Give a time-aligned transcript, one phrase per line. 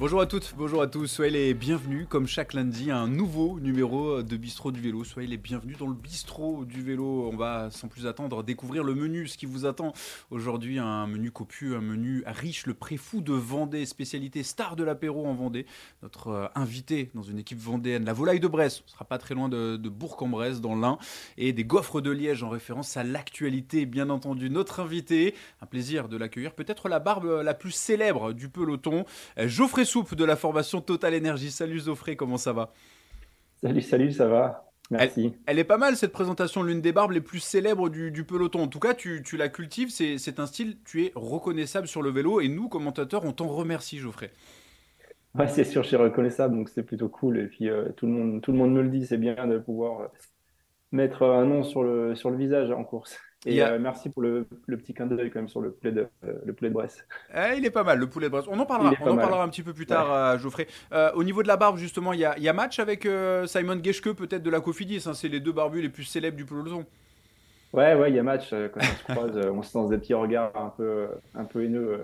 [0.00, 3.58] Bonjour à toutes, bonjour à tous, soyez les bienvenus comme chaque lundi à un nouveau
[3.58, 5.02] numéro de Bistrot du vélo.
[5.02, 7.28] Soyez les bienvenus dans le Bistrot du vélo.
[7.32, 9.92] On va sans plus attendre découvrir le menu, ce qui vous attend
[10.30, 15.26] aujourd'hui, un menu copieux, un menu riche, le préfou de Vendée, spécialité star de l'apéro
[15.26, 15.66] en Vendée.
[16.04, 19.34] Notre euh, invité dans une équipe vendéenne, la volaille de Bresse, on sera pas très
[19.34, 20.98] loin de, de Bourg-en-Bresse dans l'Ain,
[21.38, 24.48] et des gaufres de Liège en référence à l'actualité, bien entendu.
[24.48, 29.04] Notre invité, un plaisir de l'accueillir, peut-être la barbe la plus célèbre du peloton,
[29.38, 31.50] euh, Geoffrey Soupe de la formation Total Energy.
[31.50, 32.74] Salut Zoffré, comment ça va?
[33.62, 34.70] Salut, salut, ça va?
[34.90, 35.32] Merci.
[35.46, 38.60] Elle, est pas mal cette présentation, l'une des barbes les plus célèbres du, peloton.
[38.60, 42.42] En tout cas, tu, la cultives, c'est un style, tu es reconnaissable sur le vélo
[42.42, 44.30] et nous, commentateurs, on t'en remercie, Geoffrey.
[45.34, 47.38] Ouais, c'est sûr, je suis reconnaissable, donc c'est plutôt cool.
[47.38, 49.56] Et puis euh, tout, le monde, tout le monde me le dit, c'est bien de
[49.56, 50.10] pouvoir
[50.92, 53.18] mettre un nom sur le, sur le visage en course.
[53.46, 56.32] Et euh, merci pour le, petit clin d'œil quand même sur le poulet de, euh,
[56.44, 57.06] le poulet de Bresse.
[57.32, 58.46] Eh, il est pas mal, le poulet de Bresse.
[58.48, 60.66] On en parlera, on en parlera un petit peu plus tard, euh, Geoffrey.
[61.14, 63.06] au niveau de la barbe, justement, il y a, y a, match avec
[63.46, 65.04] Simon Geschke, peut-être de la Cofidis.
[65.06, 66.84] Hein, c'est les deux barbus les plus célèbres du peloton.
[67.72, 68.50] Ouais, ouais, il y a match.
[68.50, 72.00] Quand on se croise, on se lance des petits regards un peu, un peu haineux.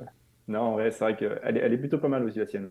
[0.47, 2.71] Non, ouais, c'est vrai qu'elle est, elle est plutôt pas mal aussi, la sienne.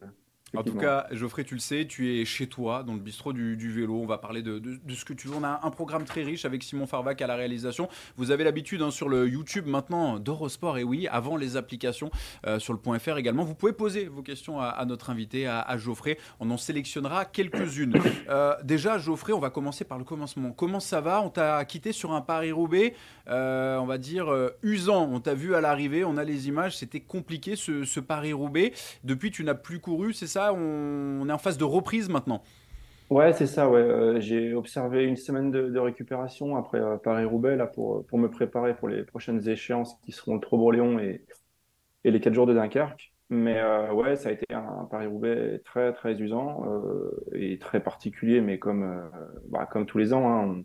[0.56, 3.72] En tout cas, Geoffrey, tu le sais, tu es chez toi, dans le bistrot du,
[3.72, 4.00] vélo.
[4.00, 5.36] On va parler de, ce que tu veux.
[5.36, 7.90] On a un programme très riche avec Simon Farvac à la réalisation.
[8.18, 12.12] Vous avez l'habitude hein, sur le YouTube maintenant d'Eurosport, et oui, avant les applications
[12.46, 13.44] euh, sur le point .fr également.
[13.44, 16.20] Vous pouvez poser vos questions à, notre invité, à, Geoffrey.
[16.40, 17.94] On en sélectionnera quelques-unes.
[18.30, 20.52] Euh, déjà, Geoffrey, on va commencer par le commencement.
[20.52, 21.22] Comment ça va?
[21.22, 22.96] On t'a quitté sur un Paris-Roubaix,
[23.28, 25.10] euh, on va dire, usant.
[25.12, 26.78] On t'a vu à l'arrivée, on a les images.
[26.78, 28.74] C'était compliqué ce, ce Paris-Roubaix.
[29.04, 30.43] Depuis, tu n'as plus couru, c'est ça?
[30.52, 32.44] On, est en phase de reprise maintenant.
[33.10, 33.70] Ouais, c'est ça.
[33.70, 33.80] Ouais.
[33.80, 38.76] Euh, j'ai observé une semaine de, récupération après euh, Paris-Roubaix là, pour, pour me préparer
[38.76, 43.14] pour les prochaines échéances qui seront le et, les 4 jours de Dunkerque.
[43.30, 46.66] Mais euh, ouais, ça a été un Paris-Roubaix très très usant
[47.34, 49.10] et très particulier, mais comme,
[49.50, 50.64] bah, comme tous les ans, hein,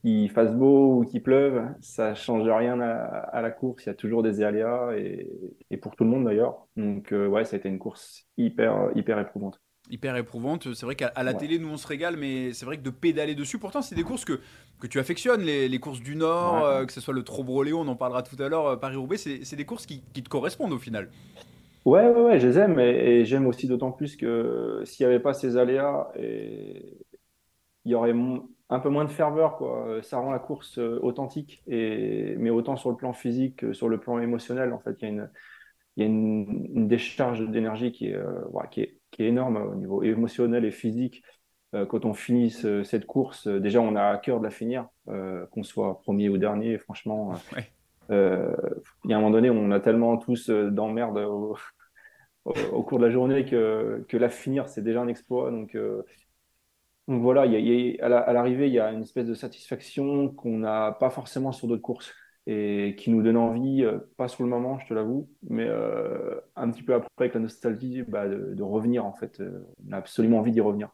[0.00, 3.84] qu'il fasse beau ou qu'il pleuve, ça change rien à, la course.
[3.84, 5.30] Il y a toujours des aléas et,
[5.70, 6.66] et pour tout le monde d'ailleurs.
[6.76, 9.60] Donc ouais, ça a été une course hyper hyper éprouvante.
[9.90, 10.74] Hyper éprouvante.
[10.74, 13.34] C'est vrai qu'à la télé, nous on se régale, mais c'est vrai que de pédaler
[13.34, 14.38] dessus, pourtant c'est des courses que,
[14.80, 17.96] que tu affectionnes, les, courses du Nord, euh, que ce soit le Trobroléo, on en
[17.96, 21.08] parlera tout à l'heure, euh, Paris-Roubaix, c'est des courses qui, qui, te correspondent au final.
[21.86, 25.22] Ouais, ouais, ouais, je les aime et, j'aime aussi d'autant plus que s'il n'y avait
[25.22, 26.98] pas ces aléas, et...
[27.86, 28.14] il y aurait
[28.70, 30.00] un peu moins de ferveur, quoi.
[30.02, 32.34] Ça rend la course euh, authentique, et...
[32.38, 35.06] mais autant sur le plan physique que sur le plan émotionnel, en fait, il y
[35.06, 35.30] a une,
[35.96, 39.74] il y a une, décharge d'énergie qui, est, euh, qui, est, qui, est, énorme au
[39.74, 41.22] niveau émotionnel et physique.
[41.74, 45.62] Euh, quand on finit cette course, déjà, on a à cœur de la finir, qu'on
[45.62, 47.34] soit premier ou dernier, franchement.
[48.10, 48.16] il
[49.04, 51.56] y a un moment donné, on a tellement tous d'emmerdes au,
[52.44, 55.50] au, cours de la journée que, que la finir, c'est déjà un exploit.
[55.50, 55.76] Donc,
[57.08, 61.52] donc voilà, à l'arrivée, il y a une espèce de satisfaction qu'on n'a pas forcément
[61.52, 62.12] sur d'autres courses
[62.46, 66.38] et qui nous donne envie, euh, pas sur le moment, je te l'avoue, mais euh,
[66.54, 69.40] un petit peu après avec la nostalgie, bah, de, de, revenir en fait.
[69.40, 70.90] Euh, on a absolument envie d'y revenir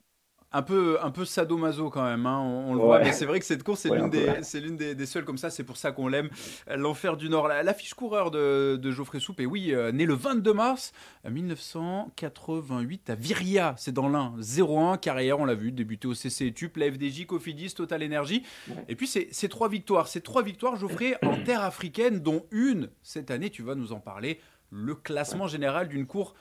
[0.55, 3.45] un peu, un peu sadomaso quand même, hein, on, le voit, mais c'est vrai que
[3.45, 6.07] cette course, c'est l'une, des, c'est l'une des, seules comme ça, c'est pour ça qu'on
[6.07, 6.31] l'aime.
[6.73, 10.55] L'Enfer du Nord, l'affiche coureur de, de, Geoffrey Soupe, et oui, euh, né le 22
[10.55, 10.93] mars
[11.29, 16.77] 1988 à Viria, c'est dans l'Ain, 0-1, carrière, on l'a vu, débuté au CC Tup,
[16.77, 18.45] la FDJ, Cofidis, Total Energy,
[18.89, 22.91] et puis c'est, c'est trois victoires, c'est trois victoires, Geoffrey, en terre africaine, dont une,
[23.03, 24.39] cette année, tu vas nous en parler,
[24.71, 26.35] le classement général d'une course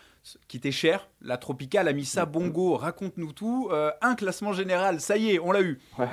[0.47, 3.69] qui était chère, la Tropicale a mis ça bongo, raconte-nous tout.
[3.71, 5.79] Euh, un classement général, ça y est, on l'a eu.
[5.99, 6.07] Ouais,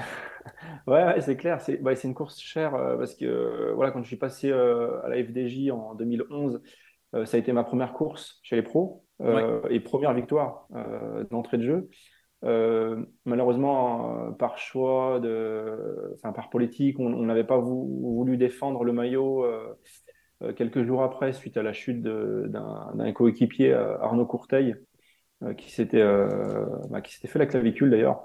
[0.86, 4.08] ouais, c'est clair, c'est bah, une course chère euh, parce que euh, voilà, quand je
[4.08, 6.60] suis passé à la FDJ en 2011,
[7.24, 9.04] ça a été ma première course chez les pros
[9.68, 10.68] et première victoire
[11.30, 11.88] d'entrée de jeu.
[13.24, 19.44] malheureusement, par choix, de, enfin, par politique, on n'avait pas voulu défendre le maillot
[20.56, 24.76] quelques jours après, suite à la chute d'un coéquipier, euh, Arnaud Courteil,
[25.42, 26.04] euh, qui s'était
[26.90, 28.24] bah, qui s'était fait la clavicule d'ailleurs.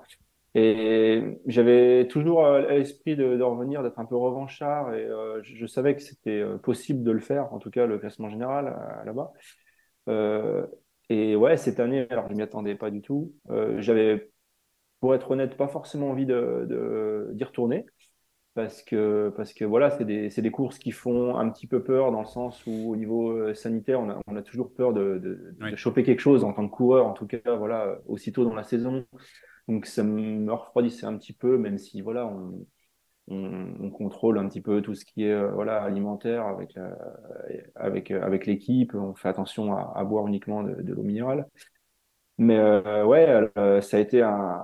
[0.58, 5.06] Et j'avais toujours à l'esprit de, revenir, d'être un peu revanchard, et
[5.44, 8.74] je, savais que c'était possible de le faire, en tout cas le classement général
[9.06, 9.34] là-bas.
[11.10, 13.34] et ouais, cette année, alors je m'y attendais pas du tout.
[13.80, 14.32] j'avais,
[15.02, 17.86] pour être honnête, pas forcément envie de, d'y retourner
[18.56, 22.12] parce que, parce que voilà, c'est des, des, courses qui font un petit peu peur
[22.12, 25.20] dans le sens où au niveau euh, sanitaire, on a, on a toujours peur de,
[25.20, 28.64] de, choper quelque chose en tant que coureur, en tout cas, voilà, aussitôt dans la
[28.64, 29.06] saison.
[29.68, 32.66] Donc ça me refroidissait un petit peu, même si voilà, on,
[33.28, 36.78] on, contrôle un petit peu tout ce qui est euh, voilà alimentaire avec
[37.76, 41.48] avec avec l'équipe, on fait attention à, à boire uniquement de, l'eau minérale.
[42.38, 44.62] Mais euh, ouais, euh, ça a été un.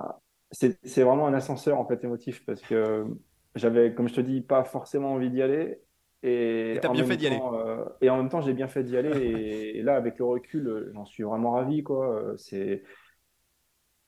[0.50, 3.06] C'est c'est vraiment un ascenseur en fait émotif parce que
[3.54, 5.80] j'avais, comme je te dis, pas forcément envie d'y aller.
[6.74, 7.42] Et Et t'as en bien fait même d'y aller.
[7.42, 9.10] temps, euh, et en même temps, j'ai bien fait d'y aller.
[9.18, 12.14] Et, et là, avec le recul, euh, j'en suis vraiment ravi, quoi.
[12.22, 12.82] Euh, C'est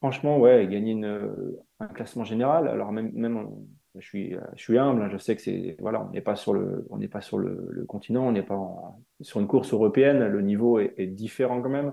[0.00, 2.68] franchement, ouais, gagner une, un classement général.
[2.68, 3.48] Alors même, même,
[3.96, 5.02] je suis, je suis humble.
[5.02, 7.38] hein, je sais que c'est, voilà, on n'est pas sur le, on n'est pas sur
[7.38, 10.26] le, le continent, on n'est pas en- sur une course européenne.
[10.26, 11.92] Le niveau est, est différent quand même.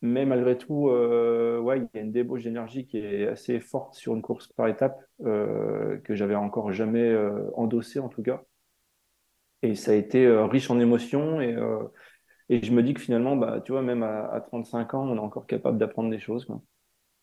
[0.00, 3.94] Mais malgré tout, euh, ouais, il y a une débauche d'énergie qui est assez forte
[3.94, 8.42] sur une course par étape euh, que j'avais encore jamais euh, endossée en tout cas.
[9.62, 11.56] Et ça a été riche en émotions et,
[12.50, 15.18] je me dis que finalement, bah, tu vois, même à, à 35 ans, on est
[15.18, 16.46] encore capable d'apprendre des choses.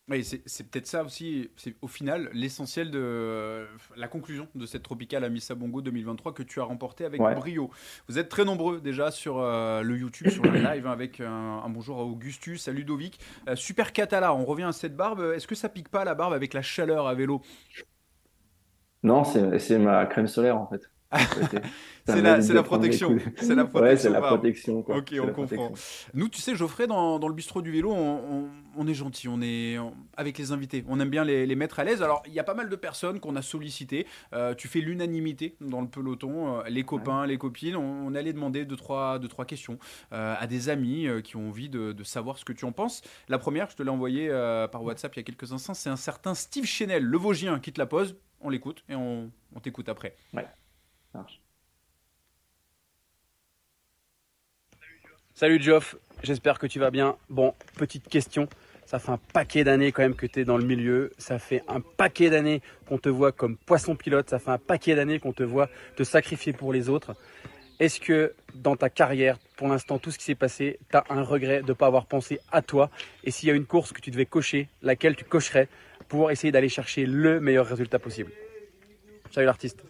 [0.07, 3.65] Oui, c'est peut-être ça aussi, c'est au final l'essentiel de euh,
[3.95, 7.33] la conclusion de cette Tropicale à Missa Bongo 2023 que tu as remporté avec Ouais.
[7.33, 7.71] brio.
[8.07, 11.31] Vous êtes très nombreux déjà sur euh, le YouTube, sur le live, hein, avec un,
[11.63, 13.19] un bonjour à Augustus, à Ludovic.
[13.49, 15.21] Euh, super Catala, on revient à cette barbe.
[15.35, 17.41] Est-ce que ça pique pas la barbe avec la chaleur à vélo?
[19.03, 20.81] Non, c'est ma crème solaire en fait.
[22.07, 23.23] C'est la, m'évite c'est la protection, coups.
[23.37, 24.97] c'est la Ouais, c'est protection la protection, quoi.
[24.97, 25.69] Ok, on comprend.
[25.69, 26.09] protection.
[26.13, 27.97] Nous, tu sais, Geoffrey, dans, dans le bistrot du vélo, on,
[28.43, 30.83] on- on est gentil, on est on- avec les invités.
[30.87, 32.03] On aime bien les, les mettre à l'aise.
[32.03, 34.05] Alors, il y a pas mal de personnes qu'on a sollicitées.
[34.33, 36.59] Euh, tu fais l'unanimité dans le peloton.
[36.59, 36.83] Euh, les Ouais.
[36.83, 39.79] copains, les copines, on, allait demander deux, trois, deux, trois questions
[40.13, 43.01] euh, à des amis qui ont envie de, de savoir ce que tu en penses.
[43.29, 44.29] La première, je te l'ai envoyée
[44.71, 47.73] par WhatsApp il y a quelques instants, c'est un certain Steve Chenel, le Vosgien, qui
[47.73, 48.15] te la pose.
[48.41, 49.31] On l'écoute et on,
[49.63, 50.15] t'écoute après.
[50.33, 50.45] Ouais,
[55.33, 57.17] Salut Geoff, j'espère que tu vas bien.
[57.29, 58.47] Bon, petite question.
[58.85, 61.11] Ça fait un paquet d'années quand même que tu es dans le milieu.
[61.17, 64.29] Ça fait un paquet d'années qu'on te voit comme poisson pilote.
[64.29, 67.15] Ça fait un paquet d'années qu'on te voit te sacrifier pour les autres.
[67.79, 71.23] Est-ce que dans ta carrière, pour l'instant, tout ce qui s'est passé, tu as un
[71.23, 72.89] regret de ne pas avoir pensé à toi?
[73.23, 75.67] Et s'il y a une course que tu devais cocher, laquelle tu cocherais
[76.07, 78.31] pour essayer d'aller chercher le meilleur résultat possible?
[79.31, 79.83] Salut l'artiste.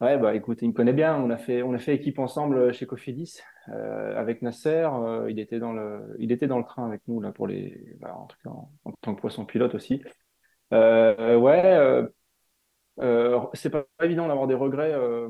[0.00, 1.16] Ouais, bah écoute, il me connaît bien.
[1.16, 3.40] On a fait, on a fait équipe ensemble chez Cofidis
[3.70, 4.86] euh, avec Nasser.
[4.92, 7.96] euh, il était dans le, il était dans le train avec nous là pour les,
[8.00, 10.02] bah, en tout cas en, en tant que poisson pilote aussi.
[10.74, 12.08] Euh, ouais, euh,
[13.00, 14.92] euh, c'est pas évident d'avoir des regrets.
[14.94, 15.28] euh,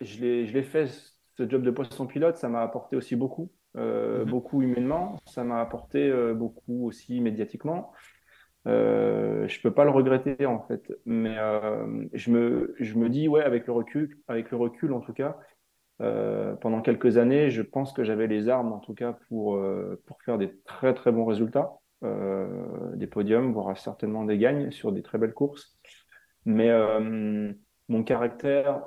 [0.00, 2.36] je l'ai, je l'ai fait ce job de poisson pilote.
[2.38, 4.30] Ça m'a apporté aussi beaucoup, euh, Mhm.
[4.30, 5.16] beaucoup humainement.
[5.26, 7.92] Ça m'a apporté euh, beaucoup aussi médiatiquement.
[8.68, 13.26] Euh, je peux pas le regretter en fait, mais euh, je me, je me dis
[13.26, 15.38] ouais avec le recul, avec le recul en tout cas,
[16.02, 20.02] euh, pendant quelques années, je pense que j'avais les armes en tout cas pour euh,
[20.06, 25.02] pour faire des très très bons résultats, des podiums, voire certainement des gagnes sur des
[25.02, 25.78] très belles courses.
[26.44, 26.70] Mais
[27.88, 28.82] mon caractère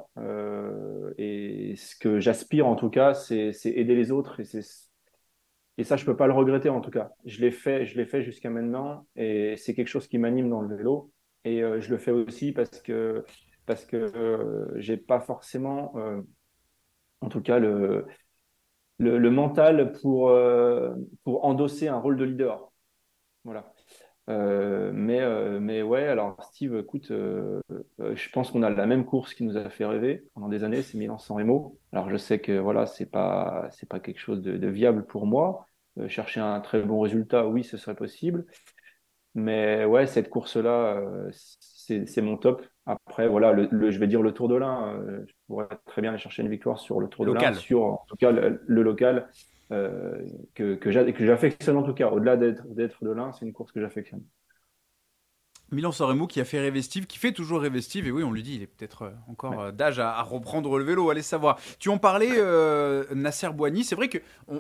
[1.18, 4.62] et ce que j'aspire en tout cas, c'est aider les autres et c'est
[5.78, 7.12] et ça, je peux pas le regretter en tout cas.
[7.26, 10.62] Je l'ai fait, je l'ai fait jusqu'à maintenant et c'est quelque chose qui m'anime dans
[10.62, 11.12] le vélo.
[11.44, 13.26] Et euh, je le fais aussi parce que
[13.66, 16.22] parce que euh, j'ai pas forcément, euh,
[17.22, 18.06] en tout cas le
[19.00, 20.32] le, le mental pour
[21.24, 22.72] pour endosser un rôle de leader.
[23.44, 23.74] Voilà.
[24.30, 27.60] Euh, mais euh, mais ouais, alors Steve, écoute, euh,
[28.00, 30.84] je pense qu'on a la même course qui nous a fait rêver pendant des années,
[30.84, 31.78] c'est Milan-San Remo.
[31.92, 35.26] Alors je sais que voilà, c'est pas c'est pas quelque chose de, de viable pour
[35.26, 35.66] moi.
[36.08, 38.46] Chercher un très bon résultat, oui, ce serait possible.
[39.34, 41.02] Mais ouais, cette course-là,
[41.32, 42.64] c'est mon top.
[42.86, 45.00] Après, voilà, le, le- je vais dire le Tour de l'Ain.
[45.28, 48.06] je pourrais très bien aller chercher une victoire sur le Tour de l'Ain, sur en
[48.08, 49.30] tout cas le, le local
[49.72, 50.26] euh,
[50.56, 52.10] que que j'a- que j'affectionne en tout cas.
[52.10, 52.66] Au-delà d'être
[53.04, 54.24] de l'Ain, c'est une course que j'affectionne.
[55.74, 58.32] Milan Soremo qui a fait rêver Steve, qui fait toujours rêver Steve, et oui, on
[58.34, 59.58] lui dit, il est peut-être euh, encore Ouais.
[59.58, 61.58] euh, d'âge à, à reprendre le vélo, allez savoir.
[61.80, 64.18] Tu en parlais, euh, Nasser Boigny, c'est vrai que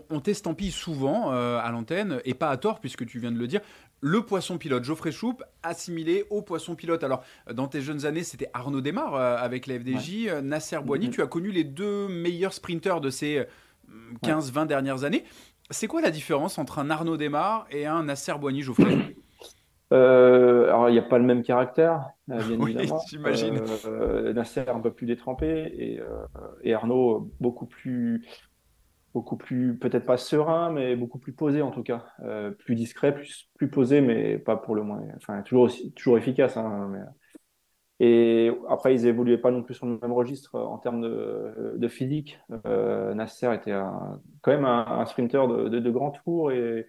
[0.10, 3.48] on, t'estampille souvent euh, à l'antenne, et pas à tort, puisque tu viens de le
[3.48, 3.60] dire,
[4.00, 4.86] le poisson pilote.
[4.86, 7.03] Geoffrey Choupe, assimilé au poisson pilote.
[7.03, 11.12] Alors, dans tes jeunes années, c'était Arnaud Desmar euh, avec la FDJ, Nasser Boigny, Mhm.
[11.12, 13.46] tu as connu les deux meilleurs sprinteurs de ces
[13.91, 15.24] euh, 15-20 dernières années.
[15.69, 19.15] C'est quoi la différence entre un Arnaud Desmar et un Nasser Boigny, Geoffrey?
[19.93, 23.01] Euh, alors, il n'y a pas le même caractère, euh, bien Oui, évidemment.
[23.10, 23.62] j'imagine.
[23.86, 26.05] Euh, Nasser un peu plus détrempé et, euh,
[26.63, 28.25] et Arnaud beaucoup plus,
[29.13, 32.05] beaucoup plus, peut-être pas serein, mais beaucoup plus posé en tout cas.
[32.60, 35.01] Plus discret, plus, plus posé, mais pas pour le moins.
[35.17, 36.55] Enfin, toujours aussi, toujours efficace.
[36.55, 37.00] Hein, mais-
[38.03, 41.75] Et après, ils évoluaient pas non plus sur le même registre euh, en termes de,
[41.77, 42.39] de physique.
[42.65, 46.88] Euh, Nasser était un- quand même un, un sprinter de, de, de grand tour et,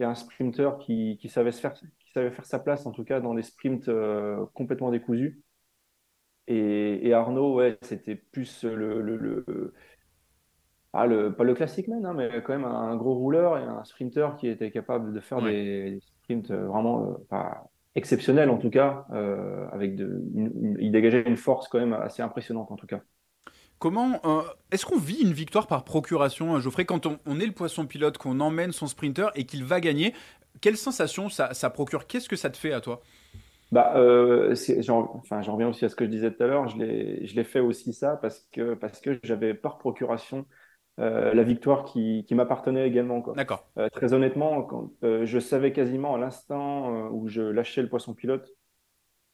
[0.00, 3.04] et un sprinter qui, qui savait se faire, qui savait faire sa place, en tout
[3.04, 5.42] cas dans des sprints euh, complètement décousus.
[6.48, 9.74] Et, et Arnaud, ouais, c'était plus le, le, le-
[10.92, 13.84] ah, le, pas le classique man, hein, mais quand même un, gros rouleur et un
[13.84, 19.06] sprinter qui était capable de faire des, sprints vraiment pas exceptionnels en tout cas,
[19.72, 20.22] avec de,
[20.78, 23.00] il dégageait une force quand même assez impressionnante en tout cas.
[23.78, 24.20] Comment
[24.70, 28.38] est-ce qu'on vit une victoire par procuration, Geoffrey, quand on, est le poisson pilote, qu'on
[28.38, 30.14] emmène son sprinter et qu'il va gagner
[30.60, 32.06] Quelle sensation ça, ça procure?
[32.06, 33.02] Qu'est-ce que ça te fait à toi?
[33.72, 34.54] Bah, euh,
[35.14, 36.68] enfin, j'en reviens aussi à ce que je disais tout à l'heure.
[36.68, 40.46] Je l'ai fait aussi ça parce que, parce que j'avais par procuration
[41.00, 43.20] euh, la victoire qui, qui m'appartenait également.
[43.34, 43.66] D'accord.
[43.78, 48.14] Euh, très honnêtement, quand, euh, je savais quasiment à l'instant où je lâchais le poisson
[48.14, 48.50] pilote,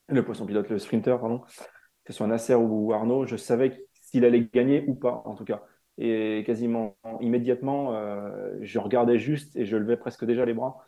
[0.08, 4.24] le poisson pilote, le sprinter, pardon, que ce soit Nasser ou Arnaud, je savais s'il
[4.24, 5.62] allait gagner ou pas, en tout cas.
[5.98, 7.92] Et quasiment immédiatement,
[8.60, 10.78] je regardais juste et je levais presque déjà les bras.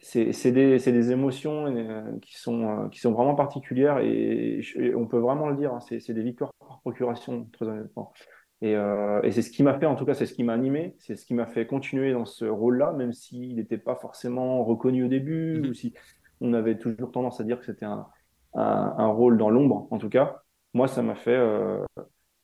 [0.00, 4.60] C'est des, des, émotions qui, sont, qui sont vraiment particulières et,
[4.94, 6.52] on peut vraiment le dire, hein, c'est des victoires
[6.88, 8.12] procuration, très honnêtement.
[8.60, 10.54] Et, euh, et c'est ce qui m'a fait, en tout cas, c'est ce qui m'a
[10.54, 14.64] animé, c'est ce qui m'a fait continuer dans ce rôle-là, même s'il n'était pas forcément
[14.64, 15.70] reconnu au début, mm-hmm.
[15.70, 15.94] ou si
[16.40, 18.06] on avait toujours tendance à dire que c'était un,
[18.54, 20.42] un, rôle dans l'ombre, en tout cas.
[20.74, 21.84] Moi, ça m'a fait, euh,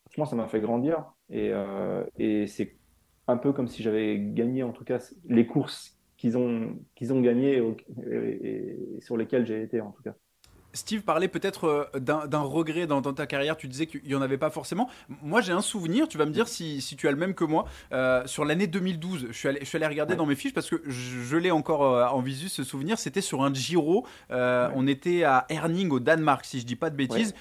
[0.06, 2.76] franchement, ça m'a fait grandir et, euh, et c'est
[3.26, 7.20] un peu comme si j'avais gagné, en tout cas, les courses qu'ils ont, qu'ils ont
[7.20, 7.62] gagné
[8.16, 10.14] et, sur lesquels j'ai été en tout cas.
[10.74, 14.38] Steve parlait peut-être euh, d'un regret dans, ta carrière, tu disais qu'il n'y en avait
[14.38, 14.90] pas forcément.
[15.22, 17.44] Moi j'ai un souvenir, tu vas me dire si, si tu as le même que
[17.44, 20.52] moi, euh, sur l'année 2012, je suis, allé, je suis allé regarder dans mes fiches
[20.52, 24.86] parce que je, l'ai encore euh, en visu ce souvenir, c'était sur un Giro, on
[24.86, 27.34] était à Herning au Danemark si je dis pas de bêtises.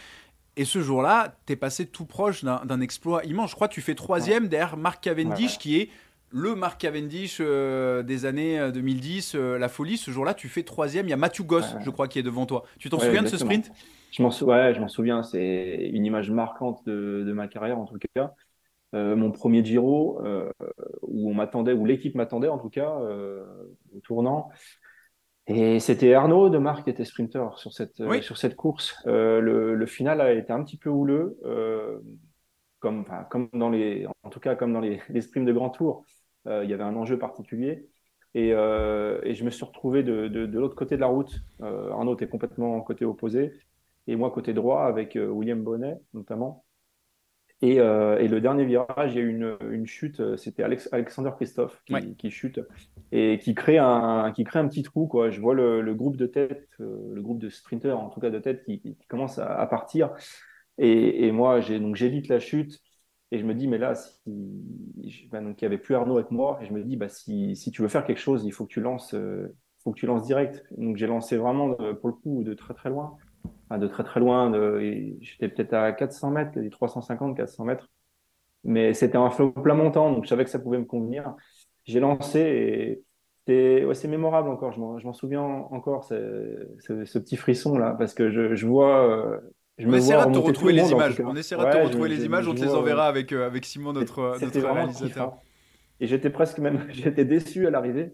[0.56, 3.50] Et ce jour-là, tu es passé tout proche d'un exploit immense.
[3.50, 5.90] Je crois que tu fais troisième derrière Mark Cavendish qui est
[6.34, 10.64] le Mark Cavendish euh, des années 2010, euh, euh, la folie, ce jour-là, tu fais
[10.64, 11.06] troisième.
[11.06, 12.64] Il y a Matthew Goss, je crois, qui est devant toi.
[12.80, 13.72] Tu t'en souviens de ce sprint?
[14.12, 15.22] Je m'en ouais, je souviens.
[15.22, 18.34] C'est une image marquante de, ma carrière, en tout cas.
[18.94, 20.22] mon premier Giro,
[21.04, 22.92] où on m'attendait, où l'équipe m'attendait, en tout cas,
[23.96, 24.50] au tournant.
[25.46, 28.98] Et c'était Arnaud de Marc qui était sprinter sur cette, sur cette course.
[29.06, 31.38] Le, final a été un petit peu houleux,
[32.80, 36.06] comme, comme dans les, en tout cas comme dans les, les sprints de grand tour.
[36.48, 37.88] Euh, il y avait un enjeu particulier.
[38.36, 41.34] Et, euh, et, je me suis retrouvé de, de, de l'autre côté de la route.
[41.62, 43.54] Euh, Arnaud était complètement côté opposé.
[44.08, 46.66] Et moi, côté droit, avec William Bonnet, notamment.
[47.62, 50.36] Et, et, le dernier virage, il y a eu une, une chute.
[50.36, 52.60] C'était Alexander Christophe qui, qui, chute
[53.14, 55.08] et qui crée un, qui crée un petit trou.
[55.08, 55.30] Quoi.
[55.30, 58.40] Je vois le, le groupe de tête, le groupe de sprinters, en tout cas de
[58.40, 60.12] tête, qui, qui commence à, à, partir.
[60.78, 62.82] Et, et moi, j'évite la chute.
[63.34, 63.94] Et je me dis, mais là,
[64.28, 67.56] ben, donc, il n'y avait plus Arnaud avec moi, et je me dis, bah, si,
[67.74, 70.22] tu veux faire quelque chose, il faut que tu lances, euh, faut que tu lances
[70.22, 70.64] direct.
[70.78, 73.18] Donc j'ai lancé vraiment, pour le coup, de très très loin.
[73.72, 74.52] de très très loin,
[75.20, 77.90] j'étais peut-être à 400 mètres, 350, 400 mètres.
[78.64, 81.36] Mais c'était un flot plat montant, donc je savais que ça pouvait me convenir.
[81.86, 83.04] J'ai lancé et
[83.48, 88.68] c'est mémorable encore, je m'en souviens encore, ce, petit frisson là, parce que je, je
[88.68, 89.40] vois, euh,
[89.80, 91.22] on essaiera de te retrouver les images.
[91.22, 92.48] On essaiera de te retrouver les images.
[92.48, 95.38] On te les enverra avec, euh, avec Simon, notre, notre réalisateur.
[96.00, 98.14] Et j'étais presque même, j'étais déçu à l'arrivée.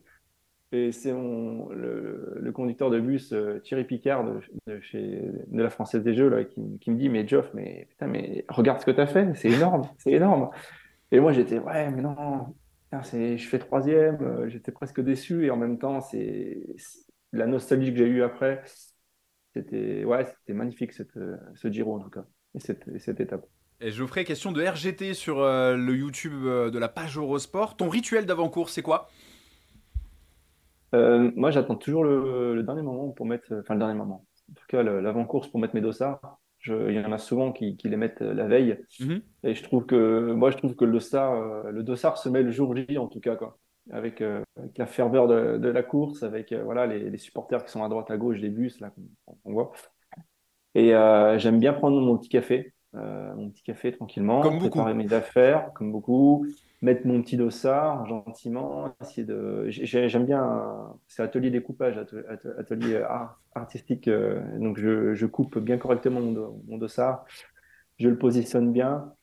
[0.71, 4.23] Et c'est le, le, conducteur de bus euh, Thierry Picard
[4.67, 7.87] de, chez de la Française des Jeux là, qui, qui me dit mais Geoff mais
[7.89, 10.51] putain mais regarde ce que tu as fait c'est énorme c'est énorme
[11.11, 12.53] et moi j'étais ouais mais non
[12.93, 16.59] je fais troisième euh, j'étais presque déçu et en même temps c'est
[17.33, 18.61] la nostalgie que j'ai eue après
[19.61, 21.17] c'était ouais, c'était magnifique cette,
[21.55, 22.25] ce Giro en tout cas,
[22.55, 23.45] et cette, cette étape.
[23.81, 27.17] Et je vous ferai question de RGT sur euh, le YouTube euh, de la page
[27.17, 27.77] Eurosport.
[27.77, 29.07] Ton rituel d'avant-course, c'est quoi?
[30.93, 34.25] Euh, Moi, j'attends toujours le, dernier moment pour mettre, enfin le dernier moment.
[34.51, 36.39] En tout cas, l'avant-course pour mettre mes dossards.
[36.57, 38.83] Je, il y en a souvent qui, qui les mettent la veille.
[38.99, 39.21] Mm-hmm.
[39.43, 42.51] Et je trouve que, moi, je trouve que le dossard, le dossard se met le
[42.51, 43.57] jour J en tout cas, quoi
[43.91, 47.63] avec, euh, avec la ferveur de, de, la course, avec euh, voilà, les, les, supporters
[47.63, 48.91] qui sont à droite, à gauche des bus, là,
[49.46, 49.72] on, voit.
[50.75, 55.13] Et euh, j'aime bien prendre mon petit café, mon petit café tranquillement, comme préparer mes
[55.13, 56.48] affaires, comme beaucoup,
[56.81, 59.65] mettre mon petit dossard gentiment, essayer de.
[59.69, 62.00] J'aime bien, c'est atelier découpage,
[62.58, 63.03] atelier
[63.53, 64.10] artistique,
[64.60, 67.25] donc je, je, coupe bien correctement mon, mon dossard,
[67.98, 69.13] je le positionne bien.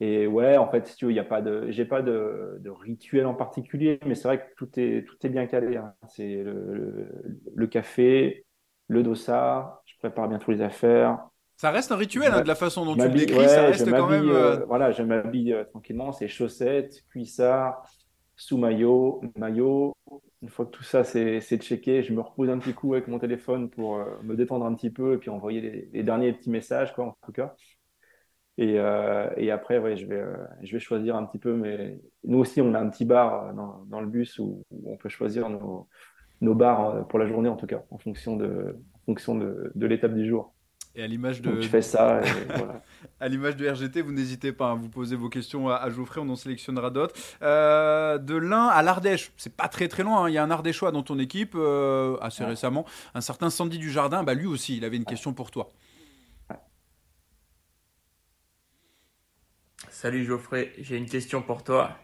[0.00, 2.58] Et ouais, en fait, si tu veux, il y a pas de, j'ai pas de,
[2.60, 5.76] de, rituel en particulier, mais c'est vrai que tout est, tout est bien calé.
[5.76, 5.94] Hein.
[6.08, 7.08] C'est le,
[7.54, 8.44] le, café,
[8.88, 11.28] le dossard, je prépare bien toutes les affaires.
[11.56, 14.08] Ça reste un rituel hein, de la façon dont tu le décris, ça reste quand
[14.08, 14.28] même.
[14.28, 17.88] Euh, euh, voilà, je m'habille euh, tranquillement, c'est chaussettes, cuissard,
[18.34, 19.94] sous-maillot, maillot.
[20.42, 23.18] Une fois que tout ça c'est checké, je me repose un petit coup avec mon
[23.18, 26.92] téléphone pour me détendre un petit peu et puis envoyer les, les derniers petits messages,
[26.92, 27.54] quoi, en tout cas.
[28.56, 31.54] Et, euh, et après, ouais, je vais, euh, je vais choisir un petit peu.
[31.54, 34.96] Mais nous aussi, on a un petit bar dans, dans le bus où, où on
[34.96, 35.88] peut choisir nos,
[36.40, 39.86] nos bars pour la journée, en tout cas, en fonction de, en fonction de, de
[39.86, 40.54] l'étape du jour.
[40.96, 41.50] Et à l'image de.
[41.50, 42.20] Donc, je fais ça.
[42.20, 42.82] Et voilà.
[43.18, 46.20] À l'image de RGT, vous n'hésitez pas à vous poser vos questions à, à Geoffrey,
[46.22, 47.14] on en sélectionnera d'autres.
[47.42, 50.28] Euh, de l'Ain à l'Ardèche, c'est pas très très loin, hein.
[50.28, 52.50] il y a un Ardéchois dans ton équipe, euh, assez Ouais.
[52.50, 52.84] récemment,
[53.14, 55.72] un certain Sandy du Jardin, bah lui aussi, il avait une question pour toi.
[59.90, 61.96] Salut Geoffrey, j'ai une question pour toi.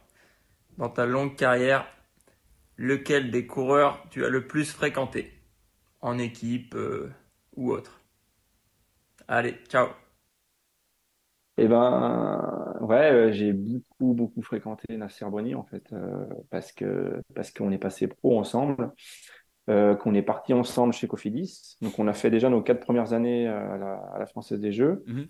[0.79, 1.87] Dans ta longue carrière,
[2.77, 5.33] lequel des coureurs tu as le plus fréquenté?
[6.01, 7.11] En équipe euh,
[7.57, 8.01] ou autre?
[9.29, 9.89] Allez, ciao
[11.59, 17.21] Eh ben, ouais, euh, j'ai beaucoup, beaucoup fréquenté Nasser Bonny, en fait, euh, parce que,
[17.35, 18.93] parce qu'on est passé pro ensemble,
[19.69, 21.77] euh, qu'on est parti ensemble chez Cofidis.
[21.83, 24.73] Donc, on a fait déjà nos quatre premières années à la, à la Française des
[24.73, 25.05] Jeux.
[25.07, 25.29] Mhm.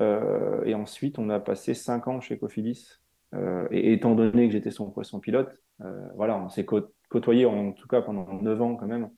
[0.00, 2.88] Euh, et ensuite, on a passé cinq ans chez Cofidis.
[3.34, 5.50] Euh, et étant donné que j'étais son poisson pilote,
[5.82, 9.10] euh, voilà, on s'est cô- côtoyé en tout cas pendant neuf ans quand même,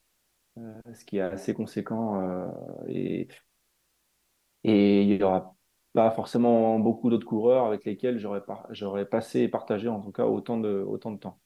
[0.92, 2.48] ce qui est assez conséquent.
[2.88, 3.28] et,
[4.64, 5.54] il y aura
[5.92, 10.58] pas forcément beaucoup d'autres coureurs avec lesquels j'aurais passé et partagé en tout cas autant
[10.58, 11.40] de temps.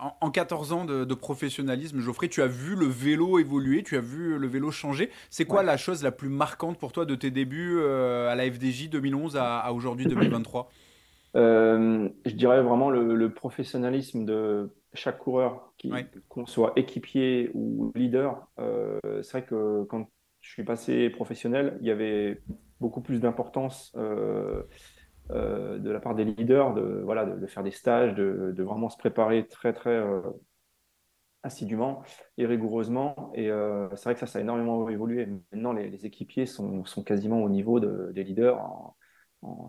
[0.00, 3.96] En, en 14 ans de, de professionnalisme, Geoffrey, tu as vu le vélo évoluer, tu
[3.96, 5.10] as vu le vélo changer.
[5.30, 5.66] C'est quoi Ouais.
[5.66, 9.36] la chose la plus marquante pour toi de tes débuts euh, à la FDJ 2011
[9.36, 10.70] à, à aujourd'hui 2023
[11.36, 16.06] Euh, je dirais vraiment le, le professionnalisme de chaque coureur, Ouais.
[16.28, 18.46] qu'on soit équipier ou leader.
[18.58, 20.08] Euh, c'est vrai que quand
[20.40, 22.40] je suis passé professionnel, il y avait
[22.80, 24.62] beaucoup plus d'importance euh,
[25.30, 28.96] euh, de la part des leaders de, voilà, de, faire des stages, de, vraiment se
[28.96, 30.22] préparer très, très euh,
[31.42, 32.02] assidûment
[32.38, 33.30] et rigoureusement.
[33.34, 35.26] Et euh, c'est vrai que ça, ça a énormément évolué.
[35.52, 38.58] Maintenant, les, équipiers sont, quasiment au niveau de- des leaders,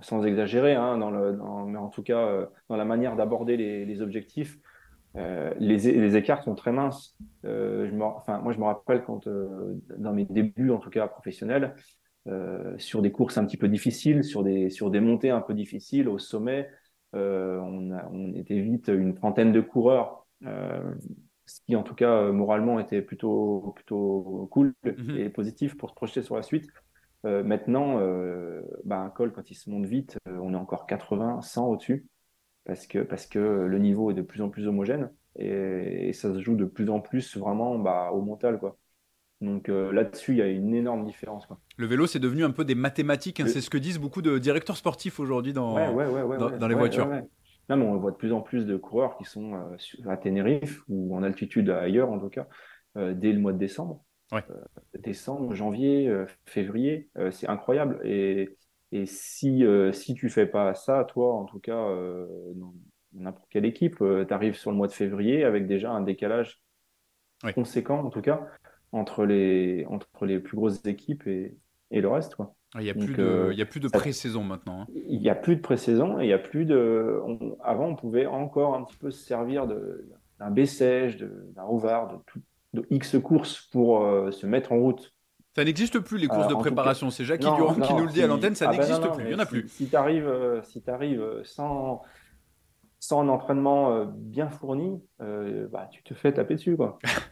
[0.01, 0.97] sans exagérer, hein,
[1.67, 4.57] mais en tout cas, dans la manière d'aborder les, objectifs.
[5.15, 7.17] Les, écarts sont très minces.
[7.43, 9.27] Je me, enfin, moi, je me rappelle quand,
[9.97, 11.75] dans mes débuts, en tout cas professionnels,
[12.27, 15.53] euh, sur des courses un petit peu difficiles, sur des, sur des montées un peu
[15.53, 16.69] difficiles au sommet,
[17.15, 20.93] euh, on, a- on était vite une trentaine de coureurs, euh,
[21.45, 25.19] ce qui en tout cas moralement était plutôt, plutôt cool Mhm.
[25.19, 26.69] et positif pour se projeter sur la suite.
[27.25, 30.88] Euh, maintenant, euh, bah, un col, quand il se monte vite, euh, on est encore
[30.88, 32.08] 80, 100 au-dessus,
[32.65, 36.34] parce que, parce que le niveau est de plus en plus homogène et, et ça
[36.34, 38.77] se joue de plus en plus vraiment bah, au mental, quoi.
[39.41, 41.60] Donc euh, là-dessus, il y a une énorme différence, quoi.
[41.78, 44.21] Le vélo, c'est devenu un peu des mathématiques, hein, Le- c'est ce que disent beaucoup
[44.21, 45.73] de directeurs sportifs aujourd'hui dans...
[45.73, 47.08] Ouais, ouais, ouais, ouais, dans- les voitures.
[47.69, 50.82] Non, mais on voit de plus en plus de coureurs qui sont euh, à Tenerife
[50.89, 52.47] ou en altitude ailleurs, en tout cas,
[52.97, 54.04] euh, dès le mois de décembre.
[54.97, 56.12] Décembre, janvier,
[56.45, 57.99] février, c'est incroyable.
[58.04, 58.58] Et,
[58.91, 61.73] et si, si tu fais pas ça, toi, en tout cas,
[62.56, 62.73] dans
[63.13, 66.62] n'importe quelle équipe, tu arrives sur le mois de février avec déjà un décalage
[67.56, 68.47] conséquent, en tout cas,
[68.91, 71.56] entre les, entre les plus grosses équipes et,
[71.91, 72.56] et le reste, quoi.
[72.75, 74.82] Il n'y a, Donc, plus de- euh, il y a plus de pré-saison maintenant.
[74.82, 74.88] hein.
[74.93, 77.19] il n'y a plus de pré-saison et il n'y a plus de.
[77.25, 80.08] on- avant, on pouvait encore un petit peu se servir de-
[80.39, 82.41] d'un Bessèges, de- d'un Rovard, de, tout-
[82.73, 85.13] de X courses pour euh, se mettre en route.
[85.56, 87.10] Ça n'existe plus les courses Alors, de préparation.
[87.10, 89.23] C'est Non, Durand qui nous le dit à l'antenne, ça ah ben n'existe plus.
[89.23, 89.67] Il n'y en a si- plus.
[89.67, 92.04] Si tu arrives, si t'arrives sans,
[92.99, 96.78] sans un entraînement euh, bien fourni, euh, bah, tu te fais taper dessus.
[96.78, 96.99] Quoi.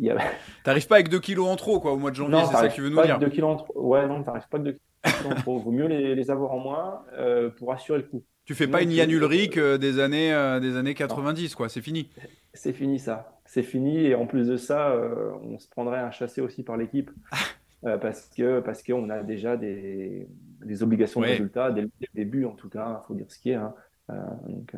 [0.00, 0.16] Y a-
[0.64, 2.74] T'arrives pas avec 2 kilos en trop quoi, au mois de janvier, c'est ça que
[2.74, 3.16] tu veux nous dire.
[3.16, 3.72] avec 2 kilos en trop.
[3.88, 5.58] Ouais, non, t'arrives pas avec 2 kilos en trop.
[5.58, 8.24] Vaut mieux les, les avoir en moins euh, pour assurer le coup.
[8.46, 11.68] Tu fais pas une tu- Yann Ulrich euh, des années, euh, des années 90, quoi,
[11.68, 12.10] c'est fini.
[12.54, 13.38] C'est fini ça.
[13.44, 16.76] C'est fini et en plus de ça, euh, on se prendrait un chassé aussi par
[16.76, 17.10] l'équipe
[18.00, 20.26] parce que parce qu'on a déjà des,
[20.64, 21.28] des obligations Ouais.
[21.28, 23.02] de résultat dès le dès le début en tout cas.
[23.02, 23.54] Il faut dire ce qui est.
[23.54, 23.74] hein.
[24.10, 24.14] Euh,
[24.48, 24.74] donc,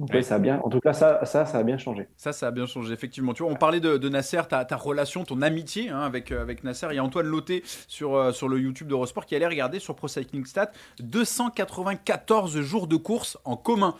[0.00, 0.16] donc, Ouais.
[0.16, 0.60] ouais, ça a bien.
[0.64, 2.08] En tout cas, ça, ça, ça a bien changé.
[2.16, 3.34] Ça, ça a bien changé, effectivement.
[3.34, 6.42] Tu vois, on parlait de, de Nasser, ta, ta relation, ton amitié hein, avec, euh,
[6.42, 6.88] avec Nasser.
[6.90, 9.94] Il y a Antoine Loté sur, euh, sur le YouTube d'Eurosport qui allait regarder sur
[9.94, 13.94] Pro Cycling Stat 294 jours de course en commun.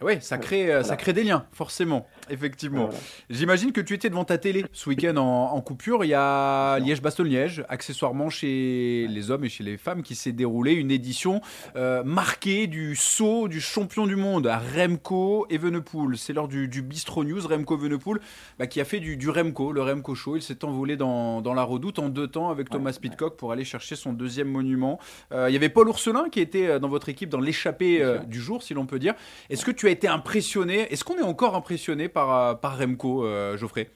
[0.00, 2.86] Et ouais, ça crée, euh, ça crée des liens, forcément, effectivement.
[2.86, 2.98] Voilà.
[3.30, 6.04] J'imagine que tu étais devant ta télé ce week-end en, en coupure.
[6.04, 10.74] Il y a Liège-Bastogne-Liège, accessoirement chez les hommes et chez les femmes, qui s'est déroulée
[10.74, 11.40] une édition
[11.74, 16.16] euh, marquée du saut du champion du monde à Remco Evenepoel.
[16.16, 18.20] C'est lors du, du Bistro News, Remco Evenepoel,
[18.60, 20.36] bah, qui a fait du, du Remco, le Remco Show.
[20.36, 23.64] Il s'est envolé dans, dans la redoute en deux temps avec Thomas Pitcock pour aller
[23.64, 25.00] chercher son deuxième monument.
[25.32, 28.40] Euh, il y avait Paul Ourselin qui était dans votre équipe dans l'échappée euh, du
[28.40, 29.14] jour, si l'on peut dire.
[29.50, 33.24] Est-ce que tu as été impressionné Est-ce qu'on est encore impressionné par, euh, par Remco,
[33.24, 33.90] euh, Geoffrey?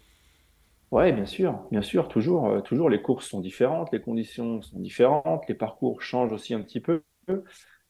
[0.90, 4.78] Ouais, bien sûr, bien sûr, toujours, euh, toujours les courses sont différentes, les conditions sont
[4.78, 7.02] différentes, les parcours changent aussi un petit peu.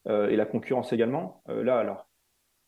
[0.09, 1.43] et la concurrence également.
[1.47, 2.09] là, alors,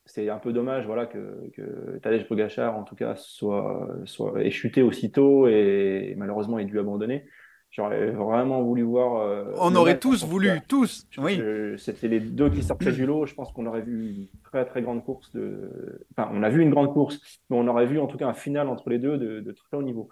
[0.06, 4.50] c'est un peu dommage voilà, que, que Tadej Pogacar, en tout cas, soit, soit ait
[4.50, 7.26] chuté aussitôt et malheureusement ait dû abandonner.
[7.74, 9.16] J'aurais vraiment voulu voir.
[9.16, 11.08] Euh, on aurait tous voulu, tous.
[11.18, 11.42] Oui.
[11.76, 13.26] C'était les deux qui sortaient du lot.
[13.26, 16.06] Je pense qu'on aurait vu une très très grande course de.
[16.16, 17.18] Enfin, on a vu une grande course,
[17.50, 19.76] mais on aurait vu en tout cas un final entre les deux de, de très
[19.76, 20.08] haut niveau.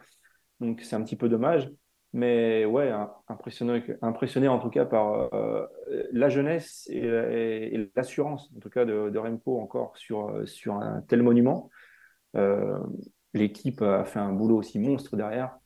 [0.59, 1.71] Donc c'est un petit peu dommage.
[2.13, 2.93] Mais ouais,
[3.29, 5.65] impressionné, impressionné en tout cas par euh,
[6.11, 11.23] la jeunesse et, l'assurance, en tout cas de, de, Remco encore sur, sur un tel
[11.23, 11.71] monument.
[12.37, 12.77] Euh,
[13.35, 15.57] l'équipe a fait un boulot aussi monstre derrière.